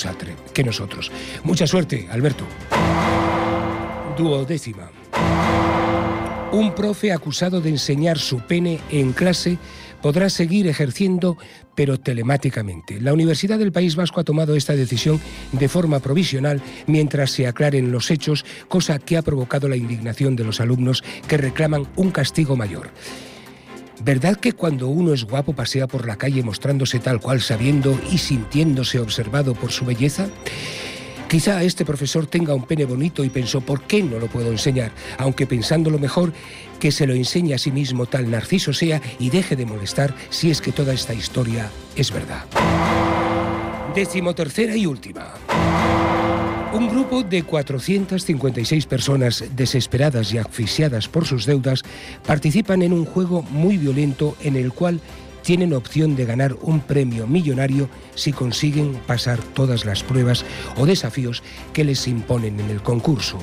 que 0.53 0.63
nosotros. 0.63 1.11
Mucha 1.43 1.67
suerte, 1.67 2.07
Alberto. 2.11 2.45
Duodécima. 4.17 4.89
Un 6.51 6.75
profe 6.75 7.13
acusado 7.13 7.61
de 7.61 7.69
enseñar 7.69 8.19
su 8.19 8.41
pene 8.41 8.81
en 8.89 9.13
clase 9.13 9.57
podrá 10.01 10.29
seguir 10.29 10.67
ejerciendo, 10.67 11.37
pero 11.75 11.99
telemáticamente. 11.99 12.99
La 12.99 13.13
Universidad 13.13 13.59
del 13.59 13.71
País 13.71 13.95
Vasco 13.95 14.19
ha 14.19 14.23
tomado 14.23 14.55
esta 14.55 14.75
decisión 14.75 15.19
de 15.51 15.69
forma 15.69 15.99
provisional 15.99 16.61
mientras 16.87 17.31
se 17.31 17.47
aclaren 17.47 17.91
los 17.91 18.11
hechos, 18.11 18.45
cosa 18.67 18.99
que 18.99 19.17
ha 19.17 19.21
provocado 19.21 19.67
la 19.67 19.75
indignación 19.75 20.35
de 20.35 20.43
los 20.43 20.59
alumnos 20.59 21.03
que 21.27 21.37
reclaman 21.37 21.87
un 21.95 22.11
castigo 22.11 22.55
mayor. 22.55 22.89
¿Verdad 24.03 24.37
que 24.37 24.53
cuando 24.53 24.87
uno 24.87 25.13
es 25.13 25.25
guapo 25.25 25.53
pasea 25.53 25.85
por 25.87 26.07
la 26.07 26.15
calle 26.15 26.41
mostrándose 26.41 26.99
tal 26.99 27.19
cual 27.19 27.39
sabiendo 27.39 27.99
y 28.11 28.17
sintiéndose 28.17 28.99
observado 28.99 29.53
por 29.53 29.71
su 29.71 29.85
belleza? 29.85 30.27
Quizá 31.31 31.63
este 31.63 31.85
profesor 31.85 32.25
tenga 32.25 32.53
un 32.55 32.65
pene 32.65 32.83
bonito 32.83 33.23
y 33.23 33.29
pensó, 33.29 33.61
¿por 33.61 33.83
qué 33.83 34.03
no 34.03 34.19
lo 34.19 34.27
puedo 34.27 34.51
enseñar? 34.51 34.91
Aunque 35.17 35.47
pensándolo 35.47 35.97
mejor, 35.97 36.33
que 36.81 36.91
se 36.91 37.05
lo 37.05 37.13
enseñe 37.13 37.53
a 37.53 37.59
sí 37.59 37.71
mismo 37.71 38.07
tal 38.07 38.29
Narciso 38.31 38.73
sea 38.73 39.01
y 39.19 39.29
deje 39.29 39.55
de 39.55 39.67
molestar 39.67 40.13
si 40.31 40.49
es 40.49 40.59
que 40.59 40.71
toda 40.71 40.93
esta 40.93 41.13
historia 41.13 41.69
es 41.95 42.11
verdad. 42.11 42.43
Décimo 43.93 44.33
tercera 44.33 44.75
y 44.75 44.87
última. 44.87 45.35
Un 46.73 46.89
grupo 46.89 47.21
de 47.21 47.43
456 47.43 48.85
personas 48.87 49.43
desesperadas 49.55 50.33
y 50.33 50.39
asfixiadas 50.39 51.07
por 51.07 51.25
sus 51.25 51.45
deudas 51.45 51.83
participan 52.25 52.81
en 52.81 52.93
un 52.93 53.05
juego 53.05 53.43
muy 53.43 53.77
violento 53.77 54.35
en 54.41 54.55
el 54.55 54.73
cual 54.73 55.01
tienen 55.43 55.73
opción 55.73 56.15
de 56.15 56.25
ganar 56.25 56.55
un 56.61 56.79
premio 56.79 57.27
millonario 57.27 57.89
si 58.15 58.31
consiguen 58.31 58.93
pasar 59.07 59.39
todas 59.39 59.85
las 59.85 60.03
pruebas 60.03 60.45
o 60.77 60.85
desafíos 60.85 61.43
que 61.73 61.83
les 61.83 62.07
imponen 62.07 62.59
en 62.59 62.69
el 62.69 62.81
concurso. 62.81 63.39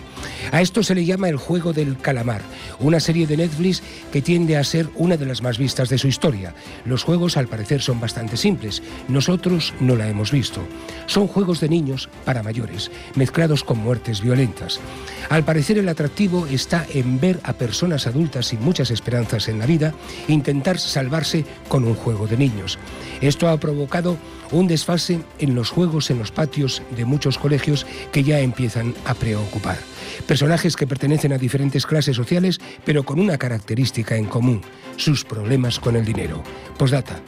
A 0.53 0.61
esto 0.61 0.83
se 0.83 0.95
le 0.95 1.05
llama 1.05 1.29
el 1.29 1.37
juego 1.37 1.73
del 1.73 1.99
calamar, 1.99 2.43
una 2.81 3.01
serie 3.01 3.27
de 3.27 3.37
Netflix 3.37 3.83
que 4.13 4.23
tiende 4.23 4.57
a 4.57 4.65
ser 4.65 4.89
una 4.95 5.17
de 5.17 5.27
las 5.27 5.43
más 5.43 5.59
vistas 5.59 5.89
de 5.89 5.99
su 5.99 6.09
historia. 6.09 6.55
Los 6.85 7.03
juegos 7.03 7.37
al 7.37 7.49
parecer 7.49 7.83
son 7.83 8.01
bastante 8.01 8.37
simples, 8.37 8.83
nosotros 9.09 9.75
no 9.81 9.97
la 9.97 10.09
hemos 10.09 10.31
visto. 10.31 10.63
Son 11.07 11.27
juegos 11.27 11.61
de 11.61 11.69
niños 11.69 12.09
para 12.25 12.43
mayores, 12.43 12.91
mezclados 13.15 13.65
con 13.65 13.79
muertes 13.79 14.21
violentas. 14.21 14.81
Al 15.29 15.45
parecer 15.45 15.79
el 15.79 15.89
atractivo 15.89 16.47
está 16.47 16.87
en 16.95 17.21
ver 17.21 17.41
a 17.43 17.53
personas 17.53 18.07
adultas 18.07 18.47
sin 18.47 18.63
muchas 18.63 18.91
esperanzas 18.91 19.49
en 19.49 19.59
la 19.59 19.67
vida 19.67 19.95
intentar 20.29 20.79
salvarse 20.79 21.45
con 21.69 21.85
un 21.89 21.95
juego 21.95 22.27
de 22.27 22.37
niños. 22.37 22.79
Esto 23.21 23.49
ha 23.49 23.59
provocado 23.59 24.17
un 24.51 24.67
desfase 24.67 25.21
en 25.39 25.55
los 25.55 25.71
juegos 25.71 26.11
en 26.11 26.19
los 26.19 26.31
patios 26.31 26.83
de 26.97 27.05
muchos 27.05 27.39
colegios 27.39 27.87
que 28.13 28.23
ya 28.23 28.41
empiezan 28.41 28.95
a 29.05 29.15
preocupar. 29.15 29.79
Personajes 30.27 30.77
que 30.77 30.87
pertenecen 30.87 31.33
a 31.33 31.39
diferentes 31.39 31.87
clases 31.87 32.17
sociales, 32.17 32.61
pero 32.85 33.05
con 33.05 33.21
una 33.21 33.39
característica 33.39 34.17
en 34.17 34.27
común, 34.27 34.63
sus 34.97 35.25
problemas 35.25 35.79
con 35.79 35.97
el 35.97 36.05
dinero. 36.05 36.43
Postdata, 36.79 37.21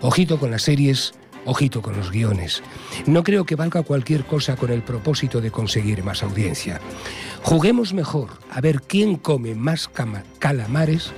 ojito 0.00 0.38
con 0.38 0.50
las 0.50 0.62
series, 0.62 1.14
ojito 1.44 1.82
con 1.82 1.96
los 1.96 2.10
guiones. 2.10 2.62
No 3.06 3.22
creo 3.22 3.44
que 3.44 3.56
valga 3.56 3.82
cualquier 3.82 4.24
cosa 4.24 4.56
con 4.56 4.70
el 4.70 4.82
propósito 4.82 5.40
de 5.40 5.50
conseguir 5.50 6.04
más 6.04 6.22
audiencia. 6.22 6.80
Juguemos 7.42 7.92
mejor 7.92 8.30
a 8.50 8.60
ver 8.60 8.82
quién 8.82 9.16
come 9.16 9.54
más 9.54 9.90
calamares 10.38 11.12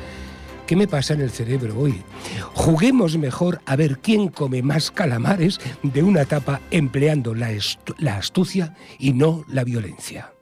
¿Qué 0.67 0.77
me 0.77 0.89
pasa 0.89 1.13
en 1.13 1.21
el 1.21 1.31
cerebro 1.31 1.79
hoy? 1.79 2.03
Juguemos 2.55 3.19
mejor 3.19 3.61
a 3.67 3.77
ver 3.77 3.99
quién 3.99 4.29
come 4.29 4.63
más 4.63 4.91
calamares 4.91 5.61
de 5.83 6.03
una 6.03 6.25
tapa 6.25 6.61
empleando 6.71 7.35
la, 7.35 7.51
la 7.99 8.17
astucia 8.17 8.75
y 8.99 9.13
no 9.13 9.45
la 9.49 9.65
violencia. 9.65 10.34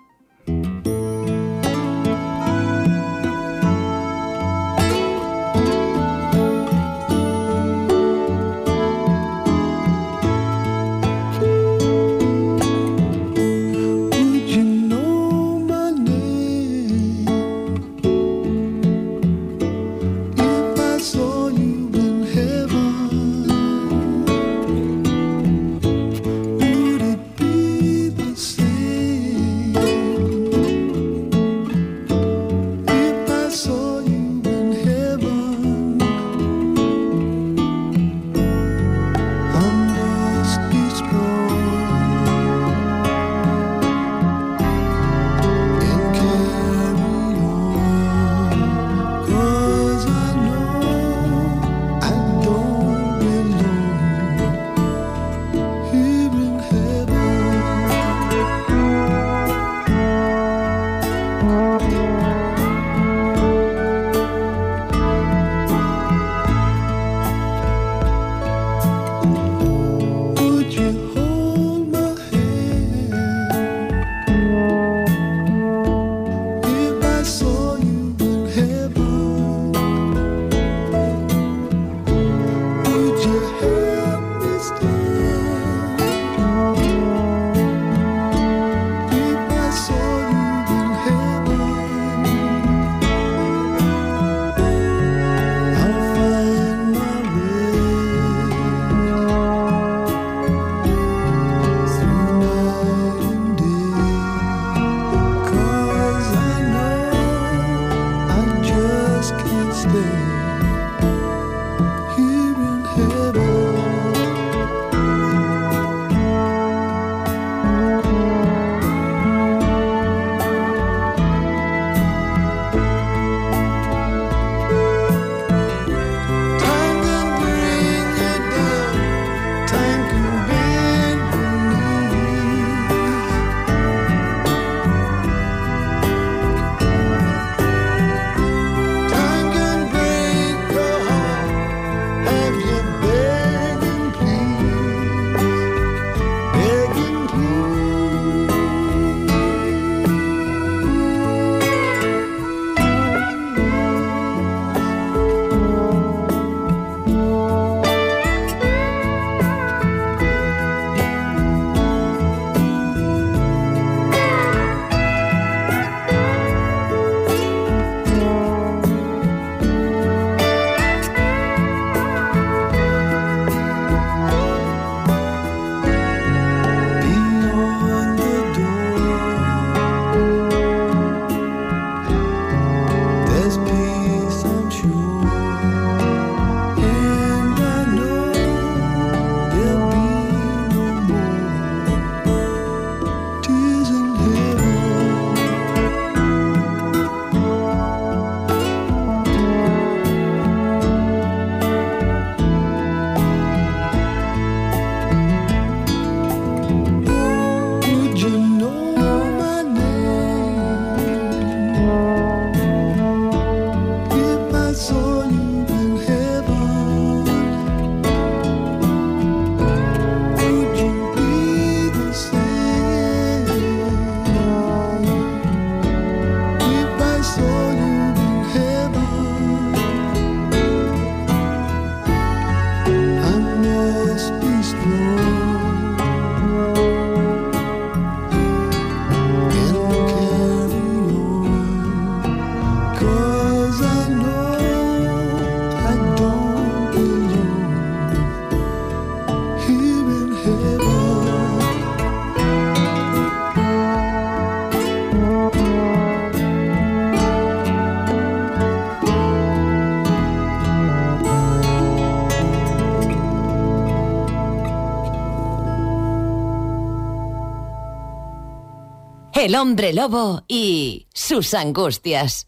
El 269.42 269.56
hombre 269.56 269.92
lobo 269.92 270.44
y 270.46 271.08
sus 271.12 271.52
angustias. 271.54 272.46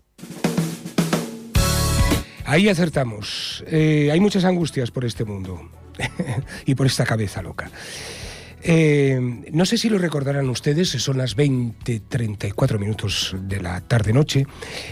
Ahí 2.44 2.68
acertamos. 2.68 3.64
Eh, 3.66 4.10
hay 4.12 4.20
muchas 4.20 4.44
angustias 4.44 4.92
por 4.92 5.04
este 5.04 5.24
mundo 5.24 5.72
y 6.66 6.76
por 6.76 6.86
esta 6.86 7.04
cabeza 7.04 7.42
loca. 7.42 7.68
Eh, 8.62 9.18
no 9.50 9.66
sé 9.66 9.76
si 9.76 9.88
lo 9.88 9.98
recordarán 9.98 10.48
ustedes, 10.48 10.90
son 10.90 11.18
las 11.18 11.36
20.34 11.36 12.78
minutos 12.78 13.34
de 13.40 13.60
la 13.60 13.80
tarde-noche. 13.80 14.46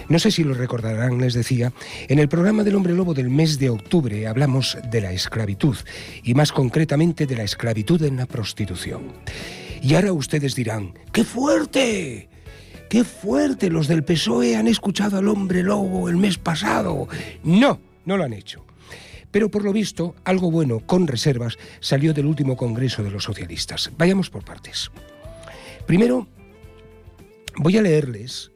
No 0.09 0.19
sé 0.19 0.33
si 0.33 0.43
lo 0.43 0.55
recordarán, 0.55 1.21
les 1.21 1.35
decía. 1.35 1.73
En 2.09 2.19
el 2.19 2.29
programa 2.29 2.65
del 2.65 2.75
Hombre 2.75 2.95
Lobo 2.95 3.15
del 3.15 3.31
mes 3.31 3.61
de 3.61 3.71
octubre 3.71 4.27
hablamos 4.27 4.77
de 4.91 5.03
la 5.03 5.13
esclavitud 5.13 5.77
y 6.25 6.35
más 6.35 6.51
concretamente 6.51 7.27
de 7.27 7.37
la 7.37 7.45
esclavitud 7.45 8.03
en 8.03 8.17
la 8.17 8.27
prostitución. 8.27 9.13
Y 9.83 9.95
ahora 9.95 10.13
ustedes 10.13 10.55
dirán, 10.55 10.95
¡qué 11.13 11.25
fuerte! 11.25 12.29
¡Qué 12.89 13.03
fuerte! 13.03 13.69
Los 13.69 13.89
del 13.89 14.05
PSOE 14.05 14.55
han 14.55 14.69
escuchado 14.69 15.19
al 15.19 15.29
Hombre 15.29 15.65
Lobo 15.65 16.09
el 16.09 16.17
mes 16.17 16.39
pasado. 16.39 17.09
No, 17.43 17.81
no 18.05 18.17
lo 18.17 18.25
han 18.25 18.33
hecho. 18.33 18.65
Pero 19.33 19.51
por 19.51 19.65
lo 19.65 19.73
visto, 19.73 20.15
algo 20.25 20.51
bueno, 20.51 20.81
con 20.81 21.09
reservas, 21.09 21.59
salió 21.81 22.15
del 22.15 22.27
último 22.27 22.57
Congreso 22.57 23.03
de 23.03 23.11
los 23.11 23.25
Socialistas. 23.25 23.91
Vayamos 23.99 24.31
por 24.31 24.45
partes. 24.45 24.91
Primero, 25.87 26.29
voy 27.57 27.77
a 27.77 27.83
leerles 27.83 28.53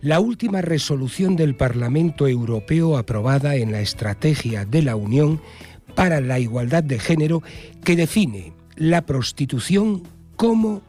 la 0.00 0.20
última 0.20 0.60
resolución 0.60 1.34
del 1.34 1.56
Parlamento 1.56 2.28
Europeo 2.28 2.98
aprobada 2.98 3.56
en 3.56 3.72
la 3.72 3.80
Estrategia 3.80 4.64
de 4.64 4.82
la 4.82 4.94
Unión 4.94 5.40
para 5.96 6.20
la 6.20 6.38
Igualdad 6.38 6.84
de 6.84 7.00
Género 7.00 7.42
que 7.82 7.96
define 7.96 8.52
la 8.76 9.06
prostitución 9.06 10.02
como 10.36 10.82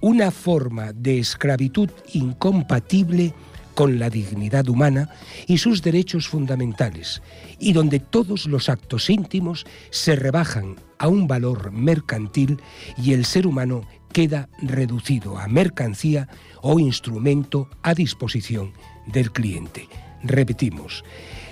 una 0.00 0.30
forma 0.30 0.92
de 0.92 1.18
esclavitud 1.18 1.90
incompatible 2.12 3.34
con 3.74 3.98
la 3.98 4.08
dignidad 4.08 4.68
humana 4.68 5.10
y 5.46 5.58
sus 5.58 5.82
derechos 5.82 6.28
fundamentales, 6.28 7.22
y 7.58 7.74
donde 7.74 8.00
todos 8.00 8.46
los 8.46 8.70
actos 8.70 9.10
íntimos 9.10 9.66
se 9.90 10.16
rebajan 10.16 10.76
a 10.98 11.08
un 11.08 11.28
valor 11.28 11.72
mercantil 11.72 12.58
y 12.96 13.12
el 13.12 13.26
ser 13.26 13.46
humano 13.46 13.86
queda 14.12 14.48
reducido 14.62 15.38
a 15.38 15.46
mercancía 15.46 16.26
o 16.62 16.78
instrumento 16.78 17.68
a 17.82 17.92
disposición 17.92 18.72
del 19.06 19.30
cliente. 19.30 19.88
Repetimos, 20.22 21.04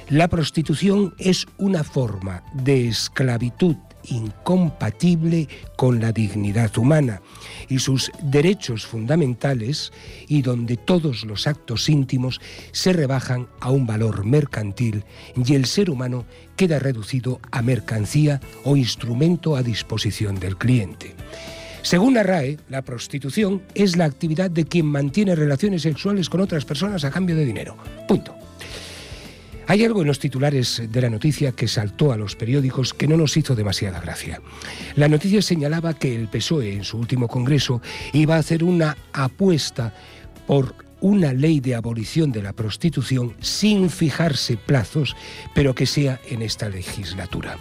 la 0.09 0.29
prostitución 0.29 1.15
es 1.19 1.47
una 1.59 1.85
forma 1.85 2.43
de 2.55 2.89
esclavitud 2.89 3.77
incompatible 4.09 5.49
con 5.77 6.01
la 6.01 6.13
dignidad 6.13 6.77
humana 6.79 7.23
y 7.69 7.79
sus 7.79 8.11
derechos 8.23 8.87
fundamentales 8.87 9.93
y 10.29 10.43
donde 10.43 10.77
todos 10.77 11.25
los 11.25 11.47
actos 11.47 11.89
íntimos 11.89 12.41
se 12.73 12.93
rebajan 12.93 13.49
a 13.61 13.71
un 13.71 13.87
valor 13.87 14.25
mercantil 14.25 15.05
y 15.37 15.55
el 15.55 15.67
ser 15.67 15.91
humano 15.91 16.25
queda 16.57 16.79
reducido 16.79 17.41
a 17.51 17.63
mercancía 17.63 18.41
o 18.65 18.77
instrumento 18.77 19.57
a 19.57 19.63
disposición 19.63 20.39
del 20.39 20.57
cliente. 20.57 21.15
Según 21.83 22.15
la 22.15 22.23
RAE, 22.23 22.59
la 22.71 22.81
prostitución 22.81 23.63
es 23.75 23.97
la 23.97 24.07
actividad 24.07 24.51
de 24.51 24.65
quien 24.65 24.87
mantiene 24.87 25.35
relaciones 25.35 25.83
sexuales 25.83 26.31
con 26.31 26.41
otras 26.41 26.65
personas 26.65 27.05
a 27.05 27.11
cambio 27.11 27.37
de 27.37 27.45
dinero. 27.45 27.77
Punto. 28.09 28.44
Hay 29.67 29.85
algo 29.85 30.03
en 30.03 30.09
los 30.09 30.19
titulares 30.19 30.83
de 30.89 31.01
la 31.01 31.11
noticia 31.11 31.53
que 31.53 31.69
saltó 31.69 32.13
a 32.13 32.17
los 32.17 32.37
periódicos 32.37 32.93
que 32.93 33.09
no 33.09 33.17
nos 33.17 33.37
hizo 33.37 33.55
demasiada 33.55 34.01
gracia. 34.01 34.41
La 34.95 35.09
noticia 35.09 35.41
señalaba 35.41 35.95
que 35.95 36.15
el 36.15 36.29
PSOE 36.29 36.75
en 36.75 36.85
su 36.85 36.99
último 36.99 37.29
congreso 37.29 37.81
iba 38.13 38.37
a 38.37 38.41
hacer 38.41 38.63
una 38.63 38.97
apuesta 39.13 39.95
por 40.47 40.75
una 41.01 41.33
ley 41.33 41.61
de 41.61 41.75
abolición 41.75 42.33
de 42.33 42.43
la 42.43 42.53
prostitución 42.53 43.35
sin 43.41 43.91
fijarse 43.91 44.57
plazos, 44.57 45.17
pero 45.55 45.75
que 45.75 45.87
sea 45.87 46.21
en 46.29 46.43
esta 46.43 46.69
legislatura. 46.69 47.59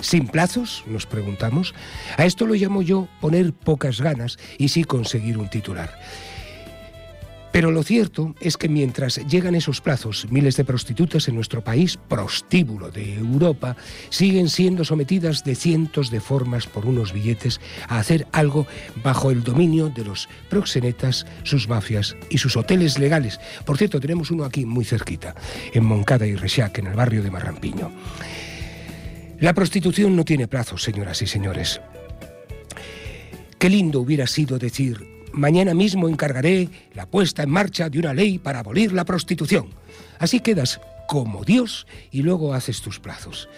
¿Sin 0.00 0.28
plazos? 0.28 0.84
Nos 0.86 1.06
preguntamos. 1.06 1.74
A 2.16 2.24
esto 2.24 2.46
lo 2.46 2.54
llamo 2.54 2.82
yo 2.82 3.08
poner 3.20 3.52
pocas 3.52 4.00
ganas 4.00 4.38
y 4.56 4.68
sí 4.68 4.84
conseguir 4.84 5.36
un 5.36 5.50
titular. 5.50 5.98
Pero 7.52 7.72
lo 7.72 7.82
cierto 7.82 8.34
es 8.40 8.56
que 8.56 8.68
mientras 8.68 9.16
llegan 9.26 9.54
esos 9.54 9.80
plazos, 9.80 10.26
miles 10.30 10.56
de 10.56 10.64
prostitutas 10.64 11.26
en 11.28 11.34
nuestro 11.34 11.62
país, 11.62 11.98
prostíbulo 12.08 12.90
de 12.90 13.14
Europa, 13.14 13.76
siguen 14.08 14.48
siendo 14.48 14.84
sometidas 14.84 15.42
de 15.42 15.56
cientos 15.56 16.10
de 16.10 16.20
formas 16.20 16.66
por 16.66 16.86
unos 16.86 17.12
billetes 17.12 17.60
a 17.88 17.98
hacer 17.98 18.26
algo 18.32 18.66
bajo 19.02 19.30
el 19.30 19.42
dominio 19.42 19.88
de 19.88 20.04
los 20.04 20.28
proxenetas, 20.48 21.26
sus 21.42 21.68
mafias 21.68 22.16
y 22.30 22.38
sus 22.38 22.56
hoteles 22.56 22.98
legales. 22.98 23.40
Por 23.64 23.78
cierto, 23.78 23.98
tenemos 23.98 24.30
uno 24.30 24.44
aquí 24.44 24.64
muy 24.64 24.84
cerquita, 24.84 25.34
en 25.74 25.84
Moncada 25.84 26.26
y 26.26 26.36
Rechac, 26.36 26.78
en 26.78 26.86
el 26.86 26.94
barrio 26.94 27.22
de 27.22 27.30
Marrampiño. 27.30 27.90
La 29.40 29.54
prostitución 29.54 30.14
no 30.14 30.24
tiene 30.24 30.46
plazos, 30.46 30.82
señoras 30.82 31.22
y 31.22 31.26
señores. 31.26 31.80
Qué 33.58 33.68
lindo 33.68 34.00
hubiera 34.00 34.26
sido 34.26 34.58
decir, 34.58 35.19
mañana 35.32 35.74
mismo 35.74 36.08
encargaré 36.08 36.68
la 36.94 37.06
puesta 37.06 37.42
en 37.42 37.50
marcha 37.50 37.88
de 37.88 37.98
una 37.98 38.14
ley 38.14 38.38
para 38.38 38.60
abolir 38.60 38.92
la 38.92 39.04
prostitución. 39.04 39.68
Así 40.18 40.40
quedas 40.40 40.80
como 41.08 41.44
Dios 41.44 41.86
y 42.10 42.22
luego 42.22 42.54
haces 42.54 42.80
tus 42.82 43.00
plazos. 43.00 43.48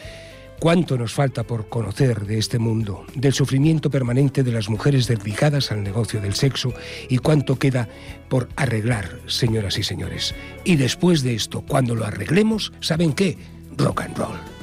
¿Cuánto 0.63 0.97
nos 0.97 1.13
falta 1.13 1.43
por 1.43 1.69
conocer 1.69 2.25
de 2.25 2.39
este 2.39 2.61
mundo, 2.61 3.05
del 3.17 3.33
sufrimiento 3.33 3.91
permanente 3.91 4.45
de 4.45 4.53
las 4.53 4.69
mujeres 4.69 5.09
dedicadas 5.09 5.73
al 5.73 5.83
negocio 5.83 6.21
del 6.21 6.35
sexo 6.35 6.73
y 7.09 7.19
cuánto 7.19 7.59
queda 7.59 7.89
por 8.29 8.49
arreglar, 8.55 9.19
señoras 9.27 9.77
y 9.79 9.83
señores? 9.83 10.37
Y 10.63 10.77
después 10.77 11.23
de 11.23 11.35
esto, 11.35 11.63
cuando 11.63 11.97
lo 11.97 12.05
arreglemos, 12.05 12.73
¿saben 12.79 13.13
qué? 13.13 13.37
Rock 13.77 14.03
and 14.03 14.17
roll. 14.17 14.62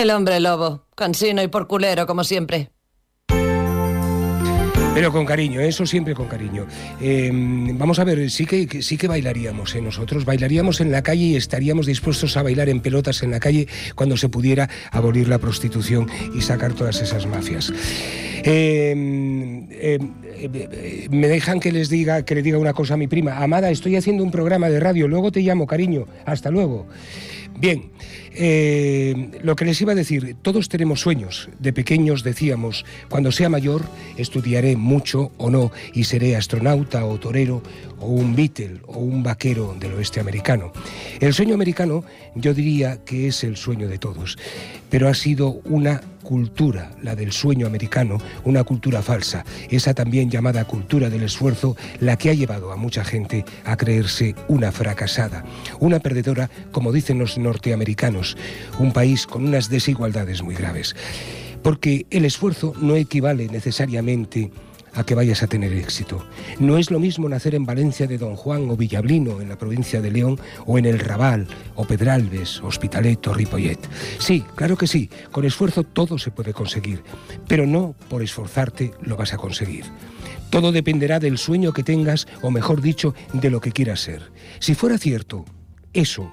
El 0.00 0.10
hombre 0.12 0.40
lobo, 0.40 0.86
cansino 0.94 1.42
y 1.42 1.48
porculero 1.48 2.06
como 2.06 2.24
siempre. 2.24 2.70
Pero 4.94 5.12
con 5.12 5.26
cariño, 5.26 5.60
eso 5.60 5.84
siempre 5.84 6.14
con 6.14 6.26
cariño. 6.26 6.66
Eh, 7.02 7.30
vamos 7.74 7.98
a 7.98 8.04
ver, 8.04 8.30
sí 8.30 8.46
que, 8.46 8.80
sí 8.80 8.96
que 8.96 9.08
bailaríamos 9.08 9.74
¿eh? 9.74 9.82
nosotros, 9.82 10.24
bailaríamos 10.24 10.80
en 10.80 10.90
la 10.90 11.02
calle 11.02 11.24
y 11.24 11.36
estaríamos 11.36 11.84
dispuestos 11.84 12.34
a 12.38 12.42
bailar 12.42 12.70
en 12.70 12.80
pelotas 12.80 13.22
en 13.22 13.30
la 13.30 13.40
calle 13.40 13.68
cuando 13.94 14.16
se 14.16 14.30
pudiera 14.30 14.70
abolir 14.90 15.28
la 15.28 15.38
prostitución 15.38 16.08
y 16.34 16.40
sacar 16.40 16.72
todas 16.72 17.02
esas 17.02 17.26
mafias. 17.26 17.70
Eh, 18.42 18.94
eh, 19.70 21.08
me 21.10 21.28
dejan 21.28 21.60
que 21.60 21.72
les 21.72 21.90
diga 21.90 22.24
que 22.24 22.34
le 22.34 22.42
diga 22.42 22.56
una 22.56 22.72
cosa 22.72 22.94
a 22.94 22.96
mi 22.96 23.06
prima. 23.06 23.36
Amada, 23.36 23.68
estoy 23.68 23.96
haciendo 23.96 24.24
un 24.24 24.30
programa 24.30 24.70
de 24.70 24.80
radio, 24.80 25.08
luego 25.08 25.30
te 25.30 25.40
llamo, 25.40 25.66
cariño. 25.66 26.06
Hasta 26.24 26.50
luego. 26.50 26.86
Bien, 27.58 27.90
eh, 28.32 29.30
lo 29.42 29.56
que 29.56 29.64
les 29.64 29.80
iba 29.80 29.92
a 29.92 29.96
decir, 29.96 30.36
todos 30.42 30.68
tenemos 30.68 31.00
sueños. 31.00 31.48
De 31.58 31.72
pequeños 31.72 32.22
decíamos, 32.22 32.84
cuando 33.08 33.32
sea 33.32 33.48
mayor 33.48 33.82
estudiaré 34.16 34.76
mucho 34.76 35.32
o 35.38 35.50
no 35.50 35.72
y 35.92 36.04
seré 36.04 36.36
astronauta 36.36 37.04
o 37.04 37.18
torero 37.18 37.62
o 38.00 38.06
un 38.06 38.34
Beatle 38.34 38.80
o 38.86 38.98
un 38.98 39.22
vaquero 39.22 39.76
del 39.78 39.94
oeste 39.94 40.20
americano. 40.20 40.72
El 41.20 41.34
sueño 41.34 41.54
americano 41.54 42.04
yo 42.34 42.54
diría 42.54 43.04
que 43.04 43.28
es 43.28 43.44
el 43.44 43.56
sueño 43.56 43.88
de 43.88 43.98
todos, 43.98 44.38
pero 44.88 45.08
ha 45.08 45.14
sido 45.14 45.60
una 45.64 46.00
cultura, 46.22 46.90
la 47.02 47.16
del 47.16 47.32
sueño 47.32 47.66
americano, 47.66 48.18
una 48.44 48.64
cultura 48.64 49.02
falsa, 49.02 49.44
esa 49.70 49.94
también 49.94 50.30
llamada 50.30 50.64
cultura 50.64 51.10
del 51.10 51.22
esfuerzo, 51.22 51.76
la 51.98 52.16
que 52.16 52.30
ha 52.30 52.34
llevado 52.34 52.72
a 52.72 52.76
mucha 52.76 53.04
gente 53.04 53.44
a 53.64 53.76
creerse 53.76 54.34
una 54.48 54.70
fracasada, 54.70 55.44
una 55.78 55.98
perdedora, 55.98 56.50
como 56.72 56.92
dicen 56.92 57.18
los 57.18 57.38
norteamericanos, 57.38 58.19
un 58.78 58.92
país 58.92 59.26
con 59.26 59.46
unas 59.46 59.68
desigualdades 59.68 60.42
muy 60.42 60.54
graves. 60.54 60.94
Porque 61.62 62.06
el 62.10 62.24
esfuerzo 62.24 62.72
no 62.80 62.96
equivale 62.96 63.48
necesariamente 63.48 64.50
a 64.94 65.04
que 65.04 65.14
vayas 65.14 65.42
a 65.42 65.46
tener 65.46 65.72
éxito. 65.72 66.24
No 66.58 66.78
es 66.78 66.90
lo 66.90 66.98
mismo 66.98 67.28
nacer 67.28 67.54
en 67.54 67.66
Valencia 67.66 68.06
de 68.06 68.18
Don 68.18 68.36
Juan 68.36 68.68
o 68.70 68.76
Villablino, 68.76 69.40
en 69.40 69.48
la 69.48 69.58
provincia 69.58 70.00
de 70.00 70.10
León, 70.10 70.38
o 70.66 70.78
en 70.78 70.86
el 70.86 70.98
Raval, 70.98 71.46
o 71.74 71.84
Pedralbes, 71.84 72.60
Hospitalet 72.60 73.26
o 73.26 73.34
Ripollet. 73.34 73.78
Sí, 74.18 74.44
claro 74.54 74.76
que 74.76 74.86
sí, 74.86 75.10
con 75.30 75.44
esfuerzo 75.44 75.84
todo 75.84 76.18
se 76.18 76.30
puede 76.30 76.52
conseguir, 76.52 77.02
pero 77.46 77.66
no 77.66 77.94
por 78.08 78.22
esforzarte 78.22 78.92
lo 79.02 79.16
vas 79.16 79.32
a 79.32 79.38
conseguir. 79.38 79.84
Todo 80.50 80.72
dependerá 80.72 81.20
del 81.20 81.38
sueño 81.38 81.72
que 81.72 81.84
tengas, 81.84 82.26
o 82.42 82.50
mejor 82.50 82.82
dicho, 82.82 83.14
de 83.32 83.50
lo 83.50 83.60
que 83.60 83.70
quieras 83.70 84.00
ser. 84.00 84.32
Si 84.58 84.74
fuera 84.74 84.98
cierto, 84.98 85.44
eso, 85.92 86.32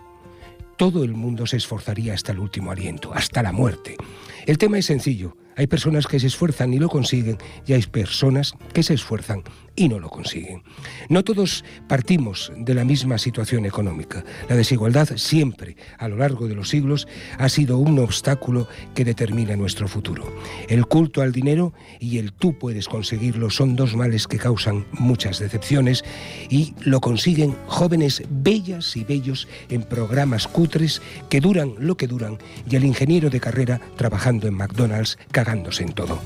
todo 0.78 1.04
el 1.04 1.14
mundo 1.14 1.48
se 1.48 1.58
esforzaría 1.58 2.14
hasta 2.14 2.32
el 2.32 2.40
último 2.40 2.72
aliento, 2.72 3.14
hasta 3.14 3.44
la 3.44 3.52
muerte. 3.52 3.98
El 4.46 4.58
tema 4.58 4.78
es 4.78 4.86
sencillo. 4.86 5.36
Hay 5.56 5.68
personas 5.68 6.06
que 6.08 6.20
se 6.20 6.28
esfuerzan 6.28 6.74
y 6.74 6.80
lo 6.80 6.88
consiguen 6.88 7.38
y 7.66 7.74
hay 7.74 7.82
personas 7.82 8.54
que 8.74 8.84
se 8.84 8.94
esfuerzan 8.94 9.44
y 9.78 9.88
no 9.88 10.00
lo 10.00 10.10
consiguen. 10.10 10.64
No 11.08 11.24
todos 11.24 11.64
partimos 11.88 12.52
de 12.58 12.74
la 12.74 12.84
misma 12.84 13.18
situación 13.18 13.66
económica. 13.66 14.26
La 14.50 14.56
desigualdad 14.58 15.08
siempre, 15.16 15.78
a 15.98 16.10
lo 16.10 16.18
largo 16.18 16.48
de 16.48 16.56
los 16.56 16.70
siglos, 16.70 17.08
ha 17.38 17.48
sido 17.48 17.78
un 17.78 18.00
obstáculo 18.00 18.68
que 18.96 19.06
determina 19.06 19.56
nuestro 19.56 19.88
futuro. 19.88 20.36
El 20.68 20.88
culto 20.88 21.22
al 21.22 21.32
dinero 21.32 21.74
y 22.00 22.18
el 22.18 22.34
tú 22.34 22.58
puedes 22.58 22.88
conseguirlo 22.90 23.52
son 23.52 23.76
dos 23.76 23.96
males 23.96 24.28
que 24.28 24.40
causan 24.40 24.86
muchas 24.92 25.40
decepciones 25.40 26.04
y 26.50 26.74
lo 26.82 27.00
consiguen 27.00 27.56
jóvenes 27.68 28.24
bellas 28.30 28.98
y 28.98 29.04
bellos 29.04 29.48
en 29.70 29.84
programas 29.84 30.48
cutres 30.48 31.02
que 31.30 31.40
duran 31.40 31.76
lo 31.78 31.96
que 31.98 32.08
duran 32.08 32.40
y 32.70 32.76
el 32.76 32.84
ingeniero 32.84 33.30
de 33.30 33.40
carrera 33.40 33.80
trabajando 33.96 34.48
en 34.48 34.56
McDonald's 34.56 35.20
cagándose 35.32 35.84
en 35.84 35.94
todo. 35.94 36.20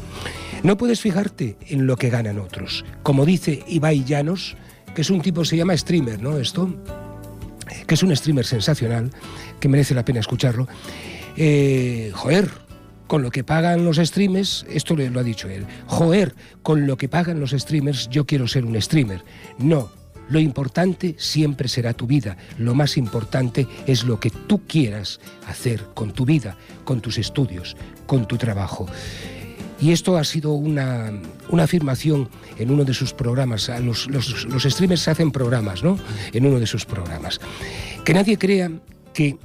No 0.64 0.78
puedes 0.78 1.02
fijarte 1.02 1.58
en 1.68 1.88
lo 1.88 1.98
que 1.98 2.12
ganan 2.12 2.38
otros. 2.38 2.86
Como 3.02 3.26
dice 3.26 3.64
Ibai 3.68 4.04
Llanos, 4.04 4.56
que 4.94 5.02
es 5.02 5.10
un 5.10 5.22
tipo, 5.22 5.44
se 5.44 5.58
llama 5.58 5.76
streamer, 5.76 6.22
¿no? 6.22 6.38
Esto, 6.38 6.76
que 7.88 7.96
es 7.96 8.04
un 8.04 8.16
streamer 8.16 8.46
sensacional, 8.46 9.10
que 9.60 9.68
merece 9.68 9.96
la 9.96 10.06
pena 10.06 10.20
escucharlo. 10.20 10.68
Eh, 11.36 12.12
joder, 12.14 12.50
con 13.08 13.24
lo 13.24 13.32
que 13.32 13.44
pagan 13.44 13.84
los 13.84 13.98
streamers, 13.98 14.66
esto 14.70 14.96
lo 14.96 15.20
ha 15.20 15.24
dicho 15.24 15.50
él, 15.50 15.66
joder, 15.88 16.36
con 16.62 16.86
lo 16.86 16.96
que 16.96 17.10
pagan 17.10 17.40
los 17.40 17.52
streamers 17.52 18.08
yo 18.10 18.28
quiero 18.28 18.48
ser 18.48 18.64
un 18.64 18.80
streamer. 18.80 19.24
No, 19.58 19.90
lo 20.30 20.40
importante 20.40 21.16
siempre 21.18 21.68
será 21.68 21.94
tu 21.94 22.06
vida. 22.06 22.38
Lo 22.58 22.76
más 22.76 22.98
importante 22.98 23.68
es 23.88 24.04
lo 24.04 24.20
que 24.20 24.30
tú 24.30 24.62
quieras 24.68 25.20
hacer 25.48 25.84
con 25.94 26.14
tu 26.14 26.24
vida, 26.24 26.56
con 26.86 27.02
tus 27.02 27.18
estudios, 27.18 27.76
con 28.06 28.28
tu 28.28 28.38
trabajo. 28.38 28.88
Y 29.82 29.92
esto 29.92 30.16
ha 30.18 30.24
sido 30.24 30.52
una, 30.52 31.12
una 31.50 31.64
afirmación 31.64 32.30
en 32.58 32.70
uno 32.70 32.84
de 32.84 32.94
sus 32.94 33.14
programas. 33.14 33.70
Los, 33.82 34.08
los, 34.08 34.64
streamers 34.64 35.08
hacen 35.08 35.32
programas, 35.32 35.84
¿no? 35.84 35.98
En 36.32 36.46
uno 36.46 36.60
de 36.60 36.68
sus 36.68 36.86
programas. 36.86 37.42
Que 38.06 38.14
nadie 38.14 38.38
crea 38.38 38.70
que 39.14 39.38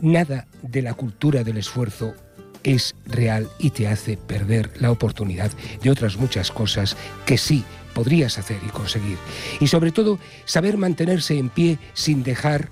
nada 0.00 0.46
de 0.62 0.82
la 0.82 0.94
cultura 0.94 1.44
del 1.44 1.56
esfuerzo 1.56 2.14
es 2.62 2.94
real 3.06 3.48
y 3.58 3.70
te 3.70 3.88
hace 3.88 4.16
perder 4.16 4.70
la 4.80 4.90
oportunidad 4.90 5.50
de 5.82 5.90
otras 5.90 6.16
muchas 6.16 6.50
cosas 6.50 6.96
que 7.24 7.38
sí 7.38 7.64
podrías 7.94 8.38
hacer 8.38 8.58
y 8.66 8.70
conseguir. 8.70 9.16
Y 9.60 9.68
sobre 9.68 9.92
todo, 9.92 10.18
saber 10.44 10.76
mantenerse 10.76 11.38
en 11.38 11.48
pie 11.48 11.78
sin 11.94 12.22
dejar 12.22 12.68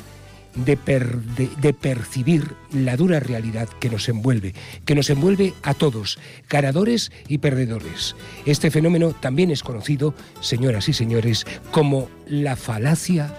de, 0.57 0.77
per, 0.77 1.17
de, 1.21 1.49
de, 1.61 1.73
percibir 1.73 2.55
la 2.73 2.97
dura 2.97 3.21
realidad 3.21 3.69
que 3.81 3.91
nos 3.91 4.09
envuelve, 4.09 4.55
que 4.85 4.95
nos 4.95 5.11
envuelve 5.11 5.55
a 5.63 5.75
todos, 5.75 6.19
ganadores 6.49 7.13
y 7.29 7.39
perdedores. 7.39 8.17
Este 8.47 8.71
fenómeno 8.71 9.13
también 9.13 9.51
es 9.51 9.63
conocido, 9.63 10.15
señoras 10.41 10.89
y 10.89 10.93
señores, 10.93 11.47
como 11.71 12.09
la 12.27 12.57
falacia 12.57 13.35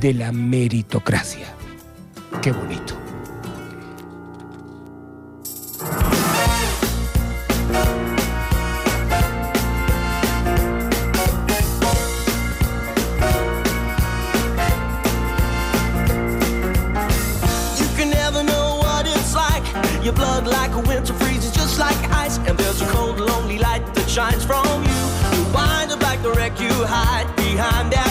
de 0.00 0.14
la 0.14 0.32
meritocracia. 0.32 1.46
Qué 2.40 2.52
bonito. 2.52 2.96
Shines 24.12 24.44
from 24.44 24.66
you. 24.84 25.02
You 25.32 25.42
wind 25.54 25.90
up 25.90 26.02
like 26.02 26.22
the 26.22 26.32
wreck 26.32 26.60
you 26.60 26.68
hide 26.84 27.34
Behind 27.34 27.90
that 27.94 28.01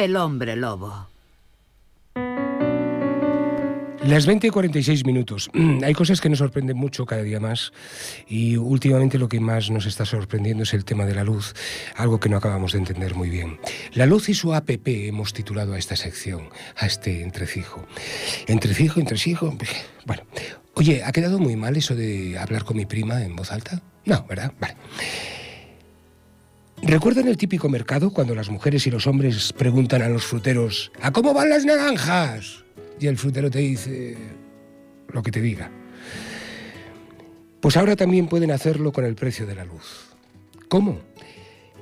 El 0.00 0.16
hombre 0.16 0.56
lobo. 0.56 1.08
Las 4.02 4.24
20 4.24 4.46
y 4.46 4.50
46 4.50 5.04
minutos. 5.04 5.50
Hay 5.84 5.92
cosas 5.92 6.22
que 6.22 6.30
nos 6.30 6.38
sorprenden 6.38 6.78
mucho 6.78 7.04
cada 7.04 7.22
día 7.22 7.38
más 7.38 7.74
y 8.26 8.56
últimamente 8.56 9.18
lo 9.18 9.28
que 9.28 9.40
más 9.40 9.70
nos 9.70 9.84
está 9.84 10.06
sorprendiendo 10.06 10.62
es 10.62 10.72
el 10.72 10.86
tema 10.86 11.04
de 11.04 11.14
la 11.14 11.22
luz, 11.22 11.52
algo 11.96 12.18
que 12.18 12.30
no 12.30 12.38
acabamos 12.38 12.72
de 12.72 12.78
entender 12.78 13.14
muy 13.14 13.28
bien. 13.28 13.60
La 13.92 14.06
luz 14.06 14.30
y 14.30 14.34
su 14.34 14.54
APP 14.54 14.88
hemos 14.88 15.34
titulado 15.34 15.74
a 15.74 15.78
esta 15.78 15.96
sección, 15.96 16.48
a 16.78 16.86
este 16.86 17.22
entrefijo. 17.22 17.84
Entrefijo, 18.46 19.00
entrefijo. 19.00 19.54
Bueno, 20.06 20.22
oye, 20.72 21.04
¿ha 21.04 21.12
quedado 21.12 21.38
muy 21.38 21.56
mal 21.56 21.76
eso 21.76 21.94
de 21.94 22.38
hablar 22.38 22.64
con 22.64 22.78
mi 22.78 22.86
prima 22.86 23.22
en 23.22 23.36
voz 23.36 23.52
alta? 23.52 23.82
No, 24.06 24.24
¿verdad? 24.26 24.50
Vale. 24.58 24.76
¿Recuerdan 26.82 27.28
el 27.28 27.36
típico 27.36 27.68
mercado 27.68 28.10
cuando 28.10 28.34
las 28.34 28.48
mujeres 28.48 28.86
y 28.86 28.90
los 28.90 29.06
hombres 29.06 29.52
preguntan 29.52 30.02
a 30.02 30.08
los 30.08 30.24
fruteros, 30.24 30.90
¿a 31.02 31.12
cómo 31.12 31.34
van 31.34 31.50
las 31.50 31.64
naranjas? 31.64 32.64
Y 32.98 33.06
el 33.06 33.18
frutero 33.18 33.50
te 33.50 33.58
dice 33.58 34.16
lo 35.12 35.22
que 35.22 35.30
te 35.30 35.42
diga. 35.42 35.70
Pues 37.60 37.76
ahora 37.76 37.96
también 37.96 38.28
pueden 38.28 38.50
hacerlo 38.50 38.92
con 38.92 39.04
el 39.04 39.14
precio 39.14 39.46
de 39.46 39.54
la 39.54 39.64
luz. 39.64 40.08
¿Cómo? 40.68 41.00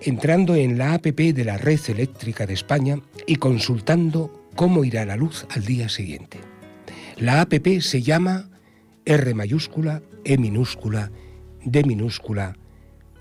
Entrando 0.01 0.57
en 0.57 0.77
la 0.77 0.95
APP 0.95 1.33
de 1.33 1.45
la 1.45 1.59
Red 1.59 1.81
Eléctrica 1.89 2.47
de 2.47 2.55
España 2.55 3.01
y 3.27 3.37
consultando 3.37 4.49
cómo 4.57 4.85
irá 4.85 5.05
la 5.05 5.17
luz 5.17 5.47
al 5.51 5.65
día 5.65 5.89
siguiente. 5.89 6.41
La 7.17 7.41
APP 7.41 7.81
se 7.81 8.03
llama 8.03 8.51
R 9.05 9.35
mayúscula, 9.35 10.03
E 10.25 10.39
minúscula, 10.39 11.13
D 11.65 11.85
minúscula, 11.85 12.57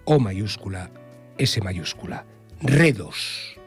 O 0.05 0.19
mayúscula, 0.19 0.91
S 1.37 1.61
mayúscula. 1.61 2.25
Redos. 2.61 3.57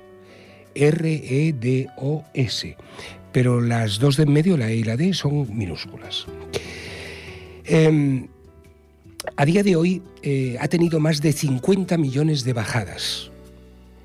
R-E-D-O-S. 0.74 2.76
Pero 3.32 3.60
las 3.60 3.98
dos 3.98 4.16
de 4.16 4.24
en 4.24 4.32
medio, 4.32 4.56
la 4.56 4.70
E 4.70 4.76
y 4.76 4.82
la 4.82 4.96
D, 4.96 5.14
son 5.14 5.56
minúsculas. 5.56 6.26
Em, 7.64 8.28
a 9.36 9.44
día 9.44 9.62
de 9.62 9.76
hoy 9.76 10.02
eh, 10.22 10.56
ha 10.60 10.68
tenido 10.68 11.00
más 11.00 11.20
de 11.20 11.32
50 11.32 11.96
millones 11.98 12.44
de 12.44 12.52
bajadas. 12.52 13.30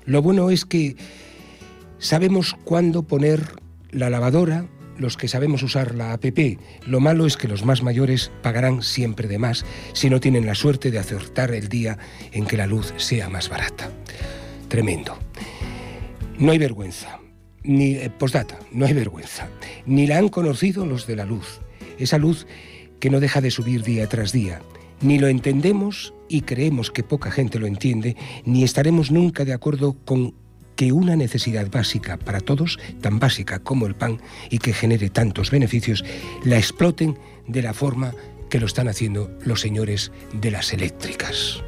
Lo 0.04 0.22
bueno 0.22 0.50
es 0.50 0.64
que 0.64 0.96
sabemos 1.98 2.54
cuándo 2.64 3.02
poner 3.02 3.40
la 3.90 4.10
lavadora, 4.10 4.66
los 4.98 5.16
que 5.16 5.28
sabemos 5.28 5.62
usar 5.62 5.94
la 5.94 6.12
APP. 6.12 6.58
Lo 6.86 7.00
malo 7.00 7.26
es 7.26 7.36
que 7.36 7.48
los 7.48 7.64
más 7.64 7.82
mayores 7.82 8.30
pagarán 8.42 8.82
siempre 8.82 9.28
de 9.28 9.38
más 9.38 9.64
si 9.92 10.10
no 10.10 10.20
tienen 10.20 10.46
la 10.46 10.54
suerte 10.54 10.90
de 10.90 10.98
acertar 10.98 11.52
el 11.52 11.68
día 11.68 11.98
en 12.32 12.46
que 12.46 12.56
la 12.56 12.66
luz 12.66 12.92
sea 12.96 13.28
más 13.28 13.48
barata. 13.48 13.90
Tremendo. 14.68 15.18
No 16.38 16.52
hay 16.52 16.58
vergüenza. 16.58 17.18
Ni 17.62 17.96
eh, 17.96 18.10
postdata, 18.10 18.58
no 18.70 18.86
hay 18.86 18.92
vergüenza. 18.92 19.48
Ni 19.86 20.06
la 20.06 20.18
han 20.18 20.28
conocido 20.28 20.86
los 20.86 21.06
de 21.06 21.16
la 21.16 21.24
luz. 21.24 21.60
Esa 21.98 22.18
luz 22.18 22.46
que 23.00 23.10
no 23.10 23.20
deja 23.20 23.40
de 23.40 23.50
subir 23.50 23.82
día 23.82 24.08
tras 24.08 24.32
día. 24.32 24.60
Ni 25.00 25.18
lo 25.18 25.28
entendemos 25.28 26.14
y 26.28 26.42
creemos 26.42 26.90
que 26.90 27.02
poca 27.02 27.30
gente 27.30 27.58
lo 27.58 27.66
entiende, 27.66 28.16
ni 28.44 28.64
estaremos 28.64 29.10
nunca 29.10 29.44
de 29.44 29.52
acuerdo 29.52 29.96
con 30.04 30.34
que 30.76 30.92
una 30.92 31.16
necesidad 31.16 31.70
básica 31.70 32.16
para 32.18 32.40
todos, 32.40 32.78
tan 33.00 33.18
básica 33.18 33.58
como 33.58 33.86
el 33.86 33.94
pan 33.94 34.20
y 34.50 34.58
que 34.58 34.72
genere 34.72 35.10
tantos 35.10 35.50
beneficios, 35.50 36.04
la 36.44 36.58
exploten 36.58 37.18
de 37.48 37.62
la 37.62 37.74
forma 37.74 38.14
que 38.48 38.60
lo 38.60 38.66
están 38.66 38.88
haciendo 38.88 39.30
los 39.44 39.60
señores 39.60 40.12
de 40.32 40.50
las 40.50 40.72
eléctricas. 40.72 41.62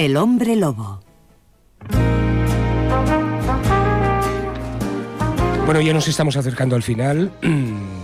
El 0.00 0.16
hombre 0.16 0.56
lobo. 0.56 0.98
Bueno, 5.66 5.82
ya 5.82 5.92
nos 5.92 6.08
estamos 6.08 6.38
acercando 6.38 6.74
al 6.74 6.82
final. 6.82 7.30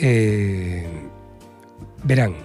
Eh, 0.00 0.86
verán, 2.04 2.36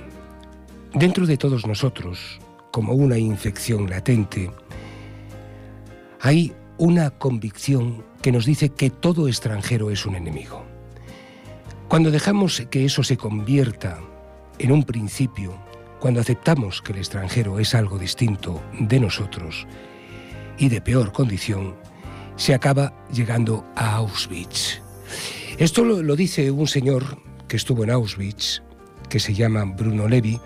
dentro 0.96 1.28
de 1.28 1.38
todos 1.38 1.68
nosotros, 1.68 2.40
como 2.72 2.94
una 2.94 3.20
infección 3.20 3.88
latente, 3.88 4.50
hay 6.20 6.52
una 6.80 7.12
convicción 7.12 8.04
que 8.24 8.32
nos 8.32 8.48
dice 8.48 8.70
que 8.70 8.90
todo 8.90 9.28
extranjero 9.28 9.92
es 9.92 10.08
un 10.08 10.16
enemigo. 10.16 10.64
Cuando 11.88 12.10
dejamos 12.10 12.64
que 12.72 12.86
eso 12.86 13.04
se 13.04 13.18
convierta 13.18 14.00
en 14.58 14.72
un 14.72 14.82
principio, 14.84 15.63
cuando 16.04 16.20
aceptamos 16.20 16.82
que 16.82 16.92
el 16.92 16.98
extranjero 16.98 17.60
es 17.60 17.74
algo 17.74 17.98
distinto 17.98 18.62
de 18.78 19.00
nosotros 19.00 19.66
y 20.58 20.68
de 20.68 20.82
peor 20.82 21.14
condición, 21.14 21.76
se 22.36 22.54
acaba 22.54 22.94
llegando 23.10 23.66
a 23.78 23.96
Auschwitz. 23.96 24.82
Esto 25.58 25.86
lo, 25.86 26.16
dice 26.18 26.52
un 26.52 26.68
señor 26.68 27.20
que 27.48 27.56
estuvo 27.56 27.86
en 27.86 27.92
Auschwitz, 27.92 28.62
que 29.08 29.22
se 29.22 29.34
llama 29.34 29.64
Bruno 29.64 30.10
Levi, 30.10 30.42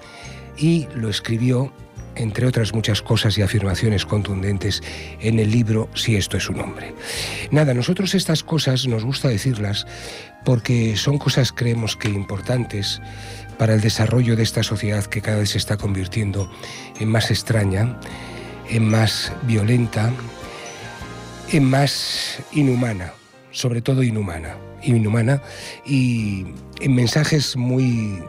y 0.60 0.86
lo 0.93 1.10
escribió, 1.10 1.74
entre 2.14 2.45
otras 2.45 2.72
muchas 2.72 3.01
cosas 3.01 3.36
y 3.39 3.41
afirmaciones 3.41 4.05
contundentes, 4.05 4.84
en 5.22 5.39
el 5.39 5.49
libro 5.49 5.89
Si 5.95 6.18
esto 6.18 6.38
es 6.38 6.47
un 6.49 6.60
hombre. 6.60 6.93
Nada, 7.49 7.74
nosotros 7.74 8.14
estas 8.14 8.43
cosas 8.43 8.86
nos 8.86 9.03
gusta 9.03 9.28
decirlas 9.28 9.88
porque 10.45 10.95
son 10.97 11.18
cosas 11.18 11.51
creemos 11.51 11.95
que 11.95 12.10
importantes 12.10 13.01
para 13.58 13.74
el 13.74 13.82
desarrollo 13.82 14.36
de 14.36 14.43
esta 14.43 14.64
sociedad 14.64 15.05
que 15.05 15.22
cada 15.22 15.39
vez 15.39 15.51
se 15.51 15.58
está 15.58 15.78
convirtiendo 15.78 16.51
en 16.99 17.10
más 17.10 17.32
extraña, 17.32 17.99
en 18.70 18.88
más 18.88 19.32
violenta, 19.43 20.12
en 21.51 21.64
más 21.64 22.39
inhumana, 22.51 23.14
sobre 23.51 23.82
todo 23.82 24.03
inhumana, 24.03 24.58
inhumana 24.84 25.41
y 25.86 26.45
en 26.80 26.95
mensajes 26.95 27.55
muy 27.55 28.24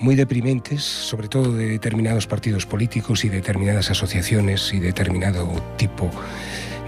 muy 0.00 0.14
deprimentes, 0.14 0.84
sobre 0.84 1.28
todo 1.28 1.52
de 1.52 1.66
determinados 1.66 2.28
partidos 2.28 2.66
políticos 2.66 3.24
y 3.24 3.28
determinadas 3.28 3.90
asociaciones 3.90 4.72
y 4.72 4.78
determinado 4.78 5.48
tipo 5.76 6.08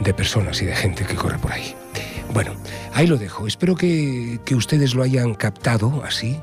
de 0.01 0.15
personas 0.15 0.63
y 0.63 0.67
de 0.67 0.77
gente 0.77 1.05
que 1.05 1.17
corre 1.17 1.39
por 1.39 1.53
ahí. 1.53 1.75
Bueno, 2.33 2.55
ahí 2.93 3.09
lo 3.09 3.19
dejo. 3.19 3.49
Espero 3.49 3.75
que, 3.75 4.39
que 4.45 4.55
ustedes 4.55 4.95
lo 4.95 5.03
hayan 5.03 5.35
captado 5.35 6.05
así, 6.05 6.39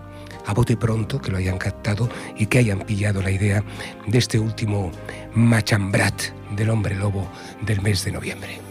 a 0.47 0.53
bote 0.53 0.77
pronto, 0.77 1.21
que 1.21 1.29
lo 1.29 1.37
hayan 1.37 1.57
captado 1.57 2.09
y 2.37 2.47
que 2.47 2.59
hayan 2.59 2.79
pillado 2.79 3.21
la 3.21 3.31
idea 3.31 3.63
de 4.07 4.17
este 4.17 4.39
último 4.39 4.91
machambrat 5.35 6.19
del 6.55 6.69
hombre 6.69 6.95
lobo 6.95 7.29
del 7.61 7.81
mes 7.81 8.03
de 8.05 8.11
noviembre. 8.13 8.61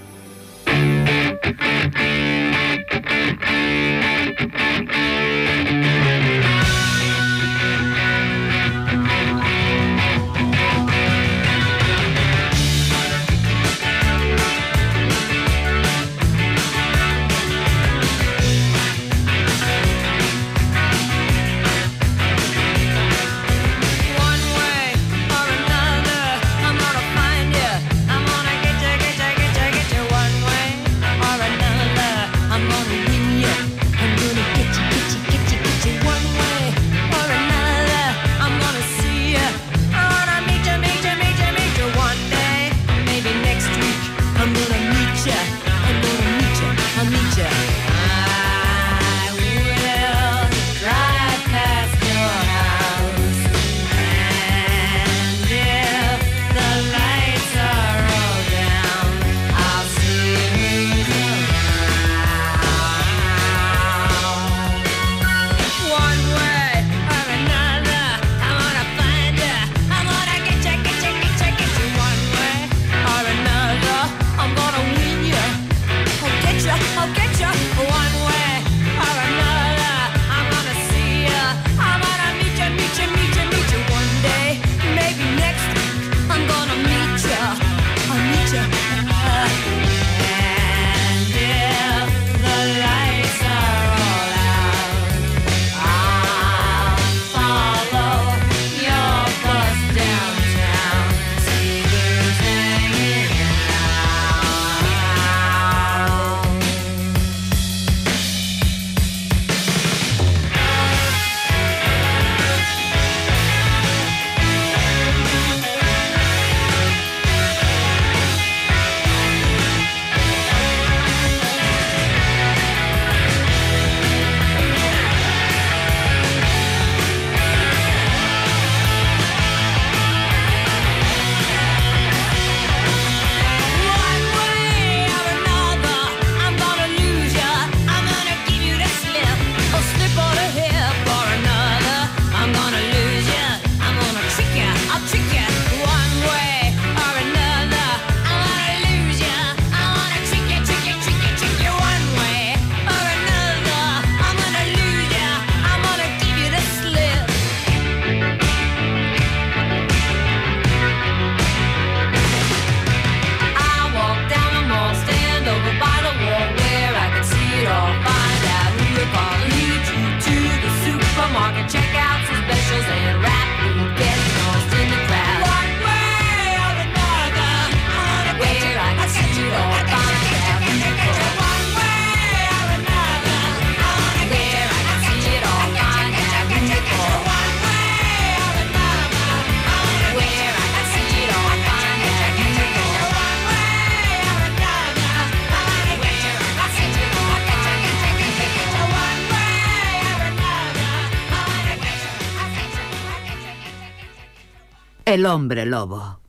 El 205.16 205.24
hombre 205.24 205.64
lobo. 205.64 206.20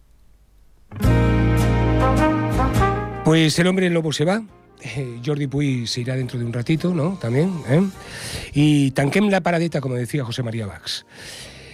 Pues 3.26 3.60
el 3.60 3.68
hombre 3.68 3.90
lobo 3.90 4.14
se 4.14 4.24
va 4.24 4.42
eh, 4.82 5.20
Jordi 5.26 5.48
Puy 5.48 5.86
se 5.86 6.00
irá 6.00 6.16
dentro 6.16 6.40
de 6.40 6.46
un 6.46 6.54
ratito, 6.54 6.94
¿no? 6.94 7.18
También. 7.20 7.52
¿eh? 7.68 7.84
Y 8.54 8.92
tanquem 8.92 9.28
la 9.30 9.42
paradeta, 9.42 9.82
como 9.82 9.96
decía 9.96 10.24
José 10.24 10.42
María 10.42 10.68
Bax. 10.68 11.06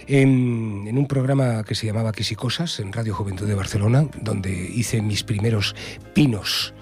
En, 0.08 0.86
en 0.88 0.98
un 0.98 1.06
programa 1.06 1.62
que 1.62 1.76
se 1.76 1.86
llamaba 1.86 2.10
Quisicosas 2.10 2.80
en 2.80 2.92
Radio 2.92 3.14
Juventud 3.14 3.46
de 3.46 3.54
Barcelona, 3.54 4.08
donde 4.20 4.50
hice 4.50 5.00
mis 5.00 5.22
primeros 5.22 5.76
pinos 6.14 6.74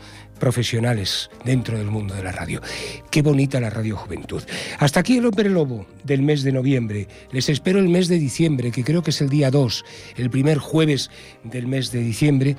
profesionales 0.43 1.31
dentro 1.45 1.79
del 1.79 1.87
mundo 1.87 2.17
de 2.17 2.25
la 2.25 2.33
radio. 2.33 2.61
Qué 3.13 3.23
bonita 3.23 3.61
la 3.61 3.71
Radio 3.71 3.97
Juventud. 3.97 4.43
Hasta 4.81 4.99
aquí 4.99 5.19
el 5.19 5.27
Hombre 5.27 5.49
Lobo 5.49 5.87
del 6.03 6.23
mes 6.23 6.43
de 6.43 6.51
noviembre. 6.51 7.07
Les 7.31 7.49
espero 7.49 7.79
el 7.79 7.89
mes 7.89 8.09
de 8.09 8.19
diciembre, 8.19 8.73
que 8.73 8.83
creo 8.83 9.05
que 9.05 9.11
es 9.11 9.21
el 9.21 9.29
día 9.29 9.53
2, 9.53 9.85
el 10.17 10.31
primer 10.31 10.59
jueves 10.59 11.13
del 11.45 11.69
mes 11.69 11.93
de 11.93 12.01
diciembre, 12.01 12.57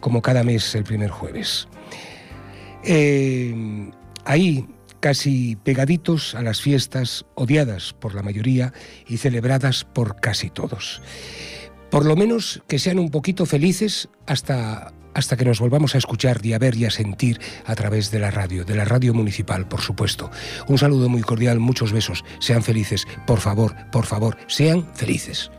como 0.00 0.22
cada 0.22 0.44
mes 0.44 0.74
el 0.74 0.84
primer 0.84 1.10
jueves. 1.10 1.68
Eh, 2.84 3.54
ahí, 4.24 4.66
casi 5.00 5.56
pegaditos 5.56 6.34
a 6.34 6.40
las 6.40 6.62
fiestas, 6.62 7.26
odiadas 7.34 7.92
por 7.92 8.14
la 8.14 8.22
mayoría 8.22 8.72
y 9.06 9.18
celebradas 9.18 9.84
por 9.84 10.22
casi 10.22 10.48
todos. 10.48 11.02
Por 11.90 12.06
lo 12.06 12.16
menos 12.16 12.62
que 12.66 12.78
sean 12.78 12.98
un 12.98 13.10
poquito 13.10 13.44
felices 13.44 14.08
hasta, 14.26 14.94
hasta 15.16 15.36
que 15.36 15.46
nos 15.46 15.60
volvamos 15.60 15.94
a 15.94 15.98
escuchar 15.98 16.44
y 16.44 16.52
a 16.52 16.58
ver 16.58 16.76
y 16.76 16.84
a 16.84 16.90
sentir 16.90 17.40
a 17.64 17.74
través 17.74 18.10
de 18.10 18.18
la 18.18 18.30
radio, 18.30 18.66
de 18.66 18.74
la 18.74 18.84
radio 18.84 19.14
municipal, 19.14 19.66
por 19.66 19.80
supuesto. 19.80 20.30
Un 20.68 20.76
saludo 20.76 21.08
muy 21.08 21.22
cordial, 21.22 21.58
muchos 21.58 21.90
besos. 21.90 22.22
Sean 22.38 22.62
felices, 22.62 23.06
por 23.26 23.40
favor, 23.40 23.74
por 23.90 24.04
favor, 24.04 24.36
sean 24.46 24.86
felices. 24.94 25.50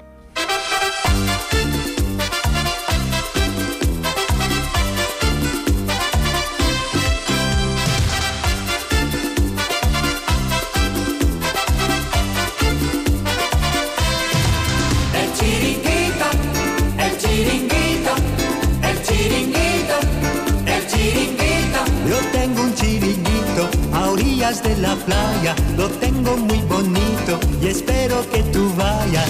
De 24.64 24.78
la 24.78 24.96
playa, 24.96 25.56
lo 25.76 25.90
tengo 25.90 26.38
muy 26.38 26.60
bonito 26.62 27.40
y 27.62 27.68
espero 27.68 28.28
que 28.32 28.42
tú 28.44 28.72
vayas. 28.76 29.30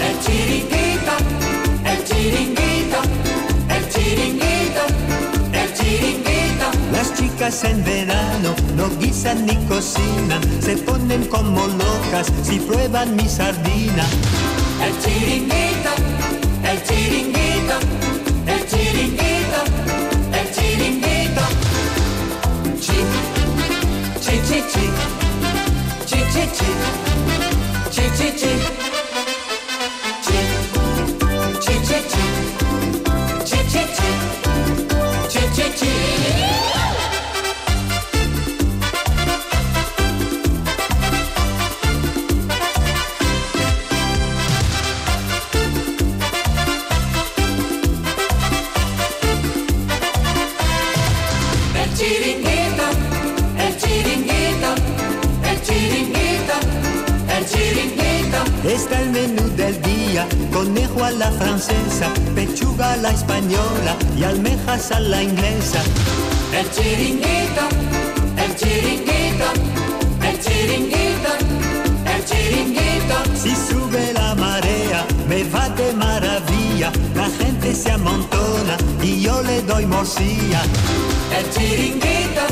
El 0.00 0.18
chiringuito, 0.20 1.14
el 1.84 2.04
chiringuito, 2.04 2.98
el 3.68 3.88
chiringuito, 3.88 4.82
el 5.52 5.74
chiringuito. 5.74 6.66
Las 6.92 7.14
chicas 7.14 7.64
en 7.64 7.84
verano 7.84 8.54
no 8.76 8.88
guisan 9.00 9.44
ni 9.46 9.56
cocinan, 9.66 10.40
se 10.62 10.76
ponen 10.76 11.24
como 11.26 11.66
locas 11.66 12.32
si 12.42 12.58
prueban 12.60 13.16
mi 13.16 13.28
sardina. 13.28 14.04
El 14.82 14.98
chiringuito, 15.02 15.90
el 16.70 16.82
chiringuito, 16.84 17.76
el 18.46 18.66
chiringuito, 18.68 19.23
chi, 26.54 26.66
chi, 27.90 28.10
chi, 28.16 28.32
chi, 28.34 28.83
española 63.54 63.96
y 64.18 64.24
almejas 64.24 64.90
a 64.92 65.00
la 65.00 65.22
inglesa. 65.22 65.82
El 66.52 66.70
chiringuito, 66.70 67.64
el 68.36 68.56
chiringuito, 68.56 69.48
el 70.22 70.40
chiringuito, 70.40 71.30
el 72.14 72.24
chiringuito. 72.24 73.16
Si 73.34 73.54
sube 73.54 74.12
la 74.12 74.34
marea, 74.34 75.06
me 75.28 75.44
va 75.44 75.68
de 75.70 75.92
maravilla, 75.92 76.92
la 77.14 77.28
gente 77.38 77.74
se 77.74 77.90
amontona 77.92 78.76
y 79.02 79.20
yo 79.20 79.42
le 79.42 79.62
doy 79.62 79.86
morcilla. 79.86 80.62
El 81.36 81.50
chiringuito, 81.50 82.44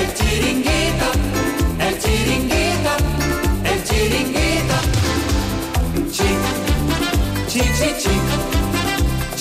el 0.00 0.14
chiringuito, 0.14 1.08
el 1.80 1.98
chiringuito, 1.98 2.92
el 3.64 3.84
chiringuito. 3.84 4.76
Chi, 6.12 7.60
chi, 7.60 7.60
chi, 7.78 7.88
chi, 7.98 8.43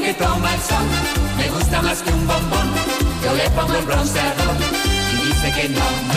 Que 0.00 0.14
toma 0.14 0.54
el 0.54 0.60
sol 0.60 0.86
me 1.36 1.48
gusta 1.50 1.82
más 1.82 2.02
que 2.02 2.10
un 2.10 2.26
bombón. 2.26 2.68
Yo 3.22 3.34
le 3.34 3.50
pongo 3.50 3.74
el 3.74 3.84
bronceador 3.84 4.56
y 5.12 5.26
dice 5.26 5.52
que 5.52 5.68
no, 5.68 5.78
no, 5.80 6.09